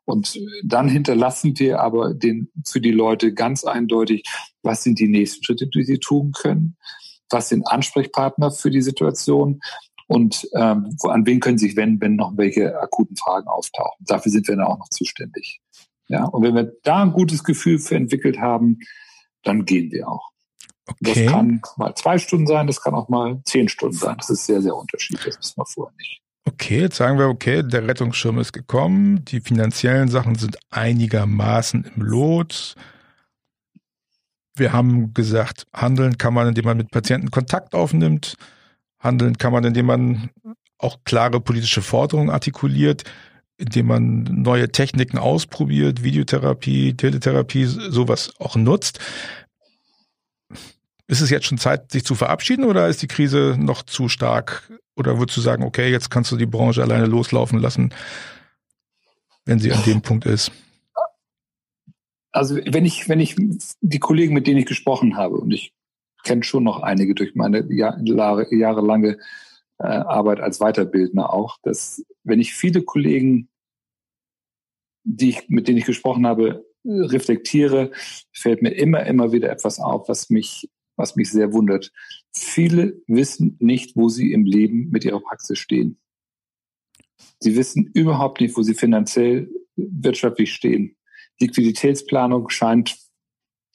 [0.09, 4.25] Und dann hinterlassen wir aber den, für die Leute ganz eindeutig,
[4.63, 6.79] was sind die nächsten Schritte, die sie tun können,
[7.29, 9.61] was sind Ansprechpartner für die Situation
[10.07, 14.03] und ähm, an wen können sie sich wenden, wenn noch welche akuten Fragen auftauchen.
[14.07, 15.61] Dafür sind wir dann auch noch zuständig.
[16.09, 18.79] Ja, und wenn wir da ein gutes Gefühl für entwickelt haben,
[19.43, 20.31] dann gehen wir auch.
[20.87, 21.27] Okay.
[21.27, 24.17] Das kann mal zwei Stunden sein, das kann auch mal zehn Stunden sein.
[24.17, 25.35] Das ist sehr, sehr unterschiedlich.
[25.35, 26.23] Das wissen wir vorher nicht.
[26.49, 32.03] Okay, jetzt sagen wir, okay, der Rettungsschirm ist gekommen, die finanziellen Sachen sind einigermaßen im
[32.03, 32.75] Lot.
[34.57, 38.37] Wir haben gesagt, handeln kann man, indem man mit Patienten Kontakt aufnimmt.
[38.99, 40.31] Handeln kann man, indem man
[40.79, 43.05] auch klare politische Forderungen artikuliert,
[43.59, 49.01] indem man neue Techniken ausprobiert, Videotherapie, Teletherapie, sowas auch nutzt.
[51.09, 54.73] Ist es jetzt schon Zeit, sich zu verabschieden oder ist die Krise noch zu stark
[54.99, 57.95] oder würdest du sagen, okay, jetzt kannst du die Branche alleine loslaufen lassen,
[59.45, 60.51] wenn sie an dem Punkt ist?
[62.33, 63.37] Also wenn ich, wenn ich
[63.81, 65.73] die Kollegen, mit denen ich gesprochen habe, und ich
[66.25, 69.19] kenne schon noch einige durch meine Jahre, jahrelange
[69.79, 73.49] äh, Arbeit als Weiterbildner auch, dass wenn ich viele Kollegen,
[75.05, 77.93] die ich, mit denen ich gesprochen habe, reflektiere,
[78.33, 80.69] fällt mir immer, immer wieder etwas auf, was mich
[80.99, 81.93] was mich sehr wundert.
[82.35, 85.99] Viele wissen nicht, wo sie im Leben mit ihrer Praxis stehen.
[87.41, 90.97] Sie wissen überhaupt nicht, wo sie finanziell, wirtschaftlich stehen.
[91.41, 92.97] Liquiditätsplanung scheint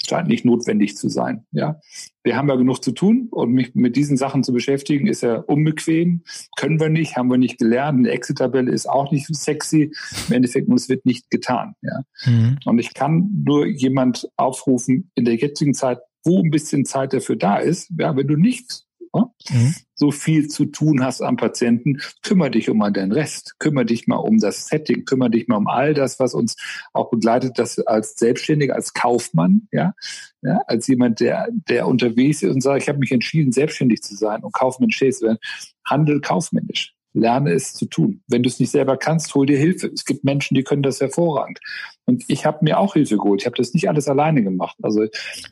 [0.08, 1.46] scheint nicht notwendig zu sein.
[1.52, 1.80] Ja,
[2.24, 5.38] wir haben ja genug zu tun und mich mit diesen Sachen zu beschäftigen ist ja
[5.38, 6.24] unbequem.
[6.58, 8.00] Können wir nicht, haben wir nicht gelernt.
[8.00, 9.94] Eine Exit-Tabelle ist auch nicht sexy.
[10.28, 11.76] Im Endeffekt, und es wird nicht getan.
[11.82, 12.60] Ja, mhm.
[12.66, 17.36] und ich kann nur jemand aufrufen in der jetzigen Zeit wo ein bisschen Zeit dafür
[17.36, 17.92] da ist.
[17.98, 19.76] Ja, wenn du nicht ja, mhm.
[19.94, 24.16] so viel zu tun hast am Patienten, kümmere dich um den Rest, kümmere dich mal
[24.16, 26.56] um das Setting, kümmere dich mal um all das, was uns
[26.94, 29.94] auch begleitet, das als Selbstständiger, als Kaufmann, ja,
[30.42, 34.16] ja als jemand, der, der unterwegs ist und sagt, ich habe mich entschieden, selbstständig zu
[34.16, 35.40] sein und kaufmännisch zu werden.
[35.86, 38.22] Handel kaufmännisch lerne es zu tun.
[38.28, 39.88] Wenn du es nicht selber kannst, hol dir Hilfe.
[39.88, 41.60] Es gibt Menschen, die können das hervorragend.
[42.06, 43.42] Und ich habe mir auch Hilfe geholt.
[43.42, 44.76] Ich habe das nicht alles alleine gemacht.
[44.82, 45.10] Also äh,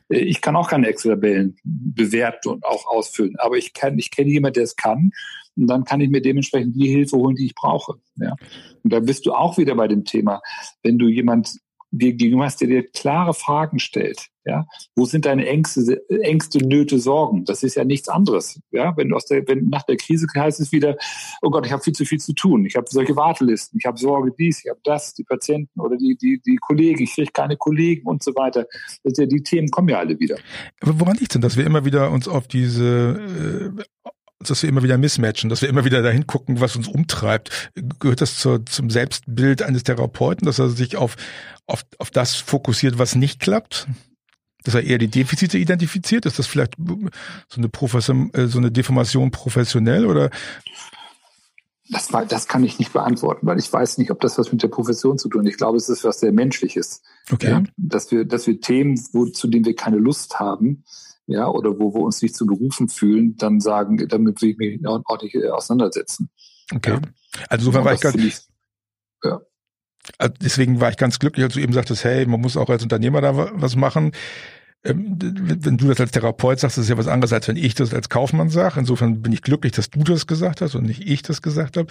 [0.08, 3.36] ich kann auch keine Excel-Tabellen bewerten und auch ausfüllen.
[3.38, 5.12] Aber ich kann, ich kenne jemanden, der es kann.
[5.56, 7.94] Und dann kann ich mir dementsprechend die Hilfe holen, die ich brauche.
[8.16, 8.34] Ja.
[8.82, 10.42] Und da bist du auch wieder bei dem Thema,
[10.82, 11.58] wenn du jemand
[11.92, 14.66] dir gegenüber hast, der dir klare Fragen stellt, Ja,
[14.96, 17.44] wo sind deine Ängste, Ängste, Nöte, Sorgen?
[17.44, 18.60] Das ist ja nichts anderes.
[18.70, 20.96] Ja, wenn aus der, wenn nach der Krise heißt es wieder,
[21.42, 22.64] oh Gott, ich habe viel zu viel zu tun.
[22.64, 26.16] Ich habe solche Wartelisten, ich habe Sorge dies, ich habe das, die Patienten oder die
[26.16, 28.66] die die Kollegen, ich kriege keine Kollegen und so weiter.
[29.04, 30.36] Das ja, die Themen kommen ja alle wieder.
[30.80, 33.82] Aber woran liegt denn, dass wir immer wieder uns auf diese äh,
[34.50, 37.70] dass wir immer wieder mismatchen, dass wir immer wieder dahin gucken, was uns umtreibt.
[37.98, 41.16] Gehört das zur, zum Selbstbild eines Therapeuten, dass er sich auf,
[41.66, 43.86] auf, auf das fokussiert, was nicht klappt?
[44.64, 46.24] Dass er eher die Defizite identifiziert?
[46.24, 50.30] Ist das vielleicht so eine, Profession, äh, so eine Deformation professionell oder?
[51.90, 54.68] Das, das kann ich nicht beantworten, weil ich weiß nicht, ob das was mit der
[54.68, 55.50] Profession zu tun hat.
[55.50, 57.02] Ich glaube, es ist was sehr Menschliches.
[57.30, 57.50] Okay.
[57.50, 60.84] Ja, dass wir, dass wir Themen, wo, zu denen wir keine Lust haben,
[61.26, 64.86] ja, oder wo wir uns nicht zu berufen fühlen, dann sagen, damit will ich mich
[64.86, 66.30] ordentlich äh, auseinandersetzen.
[66.74, 66.92] Okay.
[66.92, 67.00] Ja.
[67.48, 68.48] Also insofern war ich ganz,
[69.22, 69.40] ja.
[70.18, 72.82] Also deswegen war ich ganz glücklich, als du eben sagtest, hey, man muss auch als
[72.82, 74.12] Unternehmer da was machen.
[74.84, 77.74] Ähm, wenn du das als Therapeut sagst, das ist ja was anderes, als wenn ich
[77.74, 78.80] das als Kaufmann sage.
[78.80, 81.86] Insofern bin ich glücklich, dass du das gesagt hast und nicht ich das gesagt habe.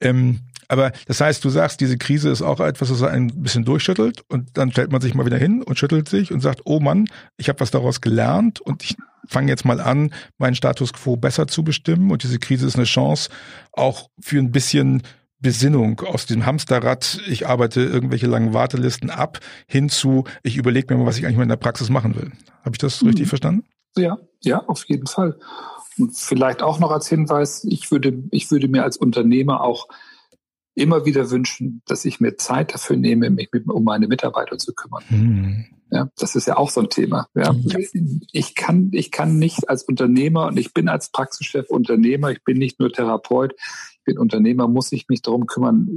[0.00, 4.22] Ähm, aber das heißt, du sagst, diese Krise ist auch etwas, was ein bisschen durchschüttelt
[4.28, 7.06] und dann stellt man sich mal wieder hin und schüttelt sich und sagt, oh Mann,
[7.36, 8.96] ich habe was daraus gelernt und ich
[9.26, 12.84] fange jetzt mal an, meinen Status quo besser zu bestimmen und diese Krise ist eine
[12.84, 13.30] Chance
[13.72, 15.02] auch für ein bisschen
[15.44, 21.00] Besinnung aus dem Hamsterrad, ich arbeite irgendwelche langen Wartelisten ab, hin zu, ich überlege mir
[21.00, 22.32] mal, was ich eigentlich mal in der Praxis machen will.
[22.62, 23.08] Habe ich das mhm.
[23.08, 23.64] richtig verstanden?
[23.96, 25.38] Ja, ja, auf jeden Fall.
[25.98, 29.88] Und vielleicht auch noch als Hinweis, ich würde, ich würde mir als Unternehmer auch
[30.74, 34.74] immer wieder wünschen, dass ich mir Zeit dafür nehme, mich mit, um meine Mitarbeiter zu
[34.74, 35.02] kümmern.
[35.08, 35.64] Hm.
[35.90, 37.28] Ja, das ist ja auch so ein Thema.
[37.34, 37.54] Ja.
[37.54, 37.78] ja.
[38.32, 42.58] Ich kann, ich kann nicht als Unternehmer und ich bin als Praxischef Unternehmer, ich bin
[42.58, 43.54] nicht nur Therapeut,
[44.04, 45.88] bin Unternehmer, muss ich mich darum kümmern,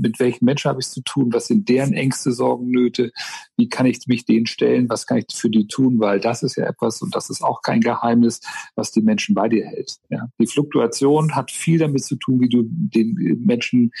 [0.00, 3.12] mit welchen Menschen habe ich es zu tun, was sind deren Ängste, Sorgen, Nöte,
[3.56, 6.56] wie kann ich mich denen stellen, was kann ich für die tun, weil das ist
[6.56, 8.40] ja etwas, und das ist auch kein Geheimnis,
[8.74, 9.96] was die Menschen bei dir hält.
[10.10, 10.28] Ja.
[10.40, 13.92] Die Fluktuation hat viel damit zu tun, wie du den Menschen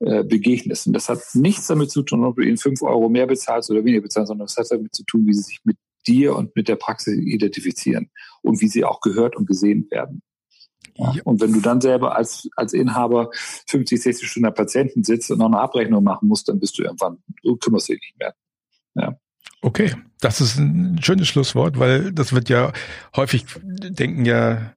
[0.00, 0.86] äh, begegnest.
[0.86, 3.84] Und das hat nichts damit zu tun, ob du ihnen fünf Euro mehr bezahlst oder
[3.84, 6.68] weniger bezahlst, sondern es hat damit zu tun, wie sie sich mit dir und mit
[6.68, 8.10] der Praxis identifizieren
[8.42, 10.22] und wie sie auch gehört und gesehen werden.
[10.98, 11.14] Ja.
[11.24, 13.30] Und wenn du dann selber als, als Inhaber
[13.66, 17.18] 50, 60 Stunden Patienten sitzt und noch eine Abrechnung machen musst, dann bist du irgendwann,
[17.42, 18.34] du kümmerst dich nicht mehr.
[18.94, 19.16] Ja.
[19.62, 22.72] Okay, das ist ein schönes Schlusswort, weil das wird ja
[23.16, 24.72] häufig denken ja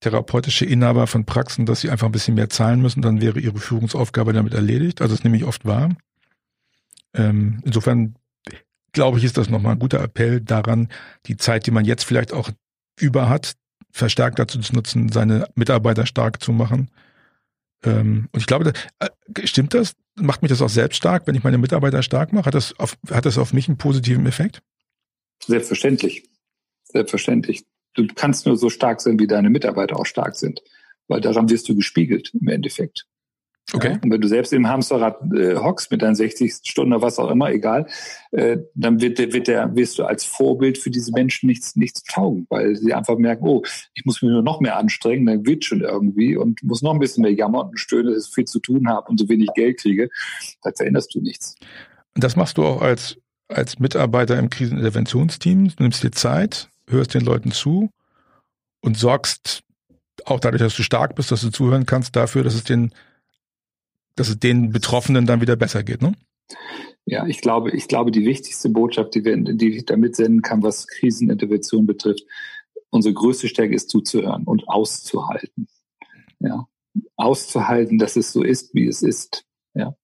[0.00, 3.58] therapeutische Inhaber von Praxen, dass sie einfach ein bisschen mehr zahlen müssen, dann wäre ihre
[3.58, 5.00] Führungsaufgabe damit erledigt.
[5.00, 5.90] Also das nehme ich oft wahr.
[7.14, 8.16] Ähm, insofern
[8.92, 10.88] glaube ich, ist das nochmal ein guter Appell daran,
[11.26, 12.50] die Zeit, die man jetzt vielleicht auch
[12.98, 13.54] über hat,
[13.92, 16.90] verstärkt dazu zu nutzen, seine Mitarbeiter stark zu machen.
[17.84, 19.08] Ähm, und ich glaube, äh,
[19.46, 19.94] stimmt das?
[20.14, 22.46] Macht mich das auch selbst stark, wenn ich meine Mitarbeiter stark mache?
[22.46, 24.62] Hat das auf, hat das auf mich einen positiven Effekt?
[25.44, 26.28] Selbstverständlich.
[26.84, 27.64] Selbstverständlich.
[27.94, 30.62] Du kannst nur so stark sein, wie deine Mitarbeiter auch stark sind,
[31.08, 33.06] weil daran wirst du gespiegelt im Endeffekt.
[33.72, 33.92] Okay.
[33.92, 37.18] Ja, und wenn du selbst im Hamsterrad äh, hockst mit deinen 60 Stunden oder was
[37.18, 37.86] auch immer, egal,
[38.32, 42.02] äh, dann wird der, wird der, wirst du als Vorbild für diese Menschen nichts, nichts
[42.02, 43.62] taugen, weil sie einfach merken, oh,
[43.94, 46.98] ich muss mich nur noch mehr anstrengen, dann wird schon irgendwie und muss noch ein
[46.98, 49.78] bisschen mehr jammern und stöhnen, dass ich viel zu tun habe und so wenig Geld
[49.78, 50.10] kriege.
[50.62, 51.54] Da veränderst du nichts.
[52.14, 53.16] Das machst du auch als,
[53.48, 55.68] als Mitarbeiter im Kriseninterventionsteam.
[55.68, 57.90] Du nimmst dir Zeit, hörst den Leuten zu
[58.80, 59.62] und sorgst
[60.26, 62.92] auch dadurch, dass du stark bist, dass du zuhören kannst, dafür, dass es den
[64.16, 66.12] dass es den Betroffenen dann wieder besser geht, ne?
[67.04, 70.62] Ja, ich glaube, ich glaube, die wichtigste Botschaft, die wir, die ich damit senden kann,
[70.62, 72.24] was Krisenintervention betrifft,
[72.90, 75.66] unsere größte Stärke ist zuzuhören und auszuhalten.
[76.38, 76.68] Ja,
[77.16, 79.44] auszuhalten, dass es so ist, wie es ist.
[79.74, 79.96] Ja,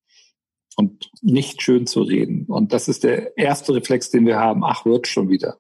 [0.77, 2.47] und nicht schön zu reden.
[2.47, 4.65] Und das ist der erste Reflex, den wir haben.
[4.65, 5.59] Ach, wird schon wieder.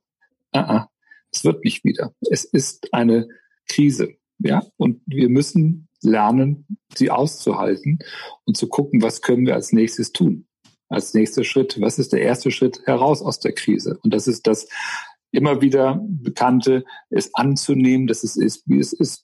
[0.54, 0.86] Uh -uh,
[1.30, 2.14] es wird nicht wieder.
[2.30, 3.28] Es ist eine
[3.68, 4.14] Krise.
[4.38, 7.98] Ja, und wir müssen lernen, sie auszuhalten
[8.44, 10.46] und zu gucken, was können wir als nächstes tun.
[10.88, 13.98] Als nächster Schritt, was ist der erste Schritt heraus aus der Krise?
[14.02, 14.68] Und das ist das
[15.30, 19.22] immer wieder Bekannte, es anzunehmen, dass es ist, wie es ist.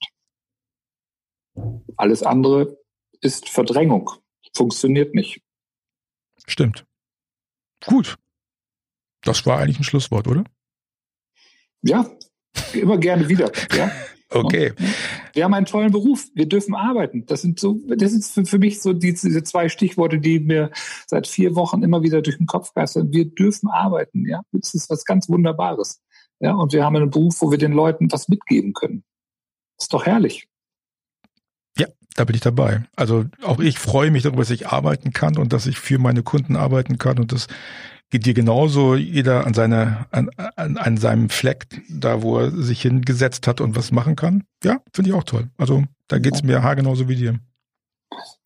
[1.96, 2.76] Alles andere
[3.20, 4.10] ist Verdrängung,
[4.54, 5.40] funktioniert nicht.
[6.46, 6.84] Stimmt.
[7.86, 8.18] Gut.
[9.22, 10.44] Das war eigentlich ein Schlusswort, oder?
[11.80, 12.10] Ja,
[12.74, 13.50] immer gerne wieder.
[13.74, 13.90] Ja.
[14.34, 14.72] Okay.
[15.32, 16.26] Wir haben einen tollen Beruf.
[16.34, 17.24] Wir dürfen arbeiten.
[17.26, 20.70] Das sind so, das ist für mich so diese zwei Stichworte, die mir
[21.06, 23.12] seit vier Wochen immer wieder durch den Kopf geistern.
[23.12, 24.26] Wir dürfen arbeiten.
[24.26, 26.00] Ja, das ist was ganz Wunderbares.
[26.40, 29.04] Ja, und wir haben einen Beruf, wo wir den Leuten was mitgeben können.
[29.78, 30.48] Ist doch herrlich.
[31.78, 32.84] Ja, da bin ich dabei.
[32.96, 36.22] Also auch ich freue mich darüber, dass ich arbeiten kann und dass ich für meine
[36.22, 37.46] Kunden arbeiten kann und das
[38.10, 42.82] geht dir genauso jeder an seiner, an, an, an seinem Fleck, da wo er sich
[42.82, 44.44] hingesetzt hat und was machen kann.
[44.62, 45.50] Ja, finde ich auch toll.
[45.56, 47.40] Also da geht's mir haargenauso wie dir.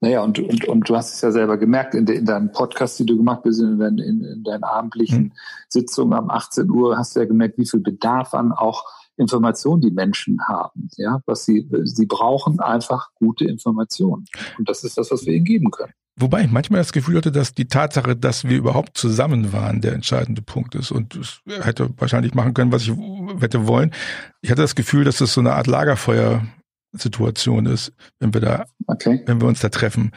[0.01, 2.97] Naja, und, und, und du hast es ja selber gemerkt in, de, in deinen Podcasts,
[2.97, 5.33] die du gemacht hast, in, deinen, in, in deinen abendlichen hm.
[5.69, 8.85] Sitzungen am 18 Uhr, hast du ja gemerkt, wie viel Bedarf an auch
[9.17, 10.89] Informationen die Menschen haben.
[10.97, 14.27] Ja, was sie, sie brauchen einfach gute Informationen.
[14.59, 15.93] Und das ist das, was wir ihnen geben können.
[16.21, 19.93] Wobei ich manchmal das Gefühl hatte, dass die Tatsache, dass wir überhaupt zusammen waren, der
[19.93, 20.91] entscheidende Punkt ist.
[20.91, 22.93] Und es hätte wahrscheinlich machen können, was ich
[23.41, 23.93] hätte wollen.
[24.41, 29.23] Ich hatte das Gefühl, dass das so eine Art Lagerfeuer-Situation ist, wenn wir da, okay.
[29.27, 30.11] wenn wir uns da treffen.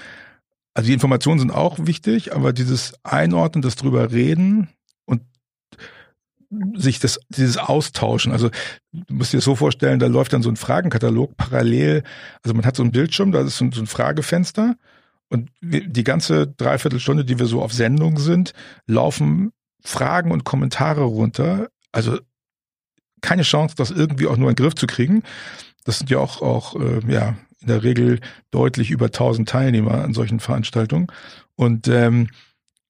[0.74, 4.70] Also die Informationen sind auch wichtig, aber dieses Einordnen, das drüber reden
[5.06, 5.22] und
[6.76, 8.32] sich das, dieses Austauschen.
[8.32, 8.50] Also
[8.92, 12.04] du musst dir das so vorstellen, da läuft dann so ein Fragenkatalog parallel.
[12.44, 14.78] Also man hat so einen Bildschirm, da ist so ein Fragefenster
[15.32, 18.54] und die ganze Dreiviertelstunde, die wir so auf Sendung sind,
[18.86, 21.70] laufen Fragen und Kommentare runter.
[21.94, 22.20] Also
[23.22, 25.24] keine Chance, das irgendwie auch nur in den Griff zu kriegen.
[25.86, 28.20] Das sind ja auch, auch äh, ja, in der Regel
[28.52, 31.08] deutlich über 1000 Teilnehmer an solchen Veranstaltungen.
[31.56, 32.28] Und ähm,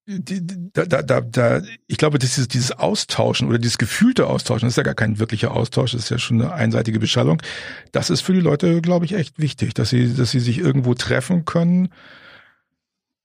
[0.06, 4.78] da, da, da, da, ich glaube, dieses, dieses Austauschen oder dieses gefühlte Austauschen, das ist
[4.78, 7.40] ja gar kein wirklicher Austausch, das ist ja schon eine einseitige Beschallung.
[7.92, 10.94] Das ist für die Leute, glaube ich, echt wichtig, dass sie, dass sie sich irgendwo
[10.94, 11.90] treffen können,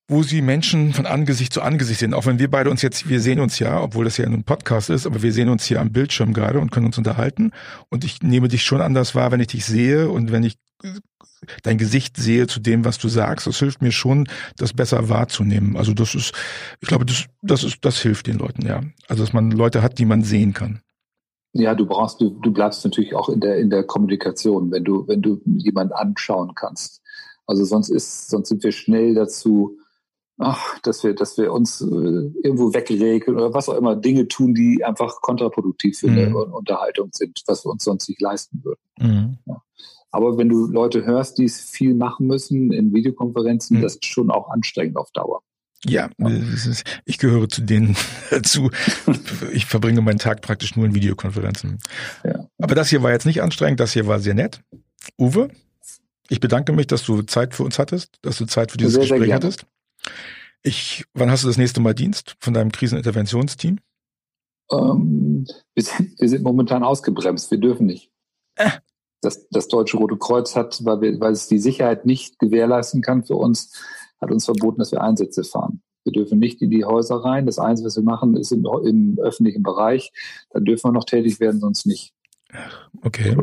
[0.08, 2.14] wo sie Menschen von Angesicht zu Angesicht sehen.
[2.14, 4.90] Auch wenn wir beide uns jetzt, wir sehen uns ja, obwohl das ja ein Podcast
[4.90, 7.52] ist, aber wir sehen uns hier am Bildschirm gerade und können uns unterhalten.
[7.90, 10.58] Und ich nehme dich schon anders wahr, wenn ich dich sehe und wenn ich
[11.64, 13.48] dein Gesicht sehe zu dem, was du sagst.
[13.48, 14.28] Das hilft mir schon,
[14.58, 15.76] das besser wahrzunehmen.
[15.76, 16.34] Also das ist,
[16.80, 18.82] ich glaube, das, das ist, das hilft den Leuten, ja.
[19.08, 20.82] Also dass man Leute hat, die man sehen kann.
[21.54, 25.08] Ja, du brauchst, du, du bleibst natürlich auch in der, in der Kommunikation, wenn du,
[25.08, 27.02] wenn du jemanden anschauen kannst.
[27.46, 29.78] Also sonst ist, sonst sind wir schnell dazu,
[30.38, 34.54] ach, dass wir, dass wir uns äh, irgendwo wegregeln oder was auch immer, Dinge tun,
[34.54, 36.18] die einfach kontraproduktiv für mhm.
[36.18, 38.80] eine Unterhaltung sind, was wir uns sonst nicht leisten würden.
[39.00, 39.38] Mhm.
[39.46, 39.62] Ja.
[40.12, 43.82] Aber wenn du Leute hörst, die es viel machen müssen in Videokonferenzen, mhm.
[43.82, 45.42] das ist schon auch anstrengend auf Dauer.
[45.86, 47.96] Ja, ist, ich gehöre zu denen
[48.32, 48.72] dazu.
[49.52, 51.78] Ich verbringe meinen Tag praktisch nur in Videokonferenzen.
[52.24, 52.48] Ja.
[52.58, 54.62] Aber das hier war jetzt nicht anstrengend, das hier war sehr nett.
[55.20, 55.50] Uwe,
[56.30, 59.02] ich bedanke mich, dass du Zeit für uns hattest, dass du Zeit für dieses sehr,
[59.04, 59.66] Gespräch sehr hattest.
[60.64, 63.80] Ich, wann hast du das nächste Mal Dienst von deinem Kriseninterventionsteam?
[64.72, 67.50] Ähm, wir, sind, wir sind momentan ausgebremst.
[67.52, 68.12] Wir dürfen nicht.
[68.56, 68.72] Äh.
[69.22, 73.24] Das, das Deutsche Rote Kreuz hat, weil, wir, weil es die Sicherheit nicht gewährleisten kann
[73.24, 73.74] für uns,
[74.22, 75.82] hat uns verboten, dass wir Einsätze fahren.
[76.04, 77.46] Wir dürfen nicht in die Häuser rein.
[77.46, 80.12] Das Einzige, was wir machen, ist im, im öffentlichen Bereich.
[80.52, 82.14] Da dürfen wir noch tätig werden, sonst nicht.
[83.02, 83.36] Okay.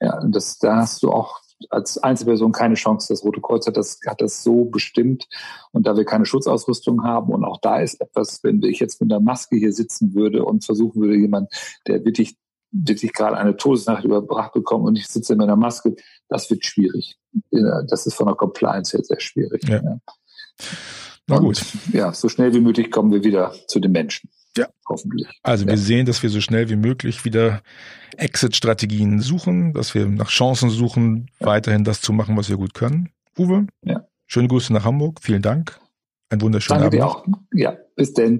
[0.00, 1.40] Ja, das, da hast du auch
[1.70, 3.12] als Einzelperson keine Chance.
[3.12, 5.28] Das Rote Kreuz hat das, hat das so bestimmt.
[5.72, 9.12] Und da wir keine Schutzausrüstung haben und auch da ist etwas, wenn ich jetzt mit
[9.12, 11.52] einer Maske hier sitzen würde und versuchen würde, jemand,
[11.86, 12.36] der wirklich
[12.70, 15.96] wirklich gerade eine Todesnacht überbracht bekommen und ich sitze mit einer Maske,
[16.28, 17.18] das wird schwierig.
[17.50, 19.66] Das ist von der Compliance her sehr schwierig.
[19.66, 19.82] Ja.
[19.82, 19.98] ja.
[21.26, 21.62] Na gut.
[21.84, 24.30] Und, ja, so schnell wie möglich kommen wir wieder zu den Menschen.
[24.56, 24.68] Ja.
[24.88, 25.28] Hoffentlich.
[25.42, 25.70] Also ja.
[25.70, 27.62] wir sehen, dass wir so schnell wie möglich wieder
[28.16, 31.46] Exit-Strategien suchen, dass wir nach Chancen suchen, ja.
[31.46, 33.10] weiterhin das zu machen, was wir gut können.
[33.38, 34.06] Uwe, ja.
[34.26, 35.20] schöne Grüße nach Hamburg.
[35.22, 35.78] Vielen Dank.
[36.30, 37.26] Ein wunderschöner Danke Abend.
[37.26, 37.42] Dir auch.
[37.52, 38.36] Ja, bis denn.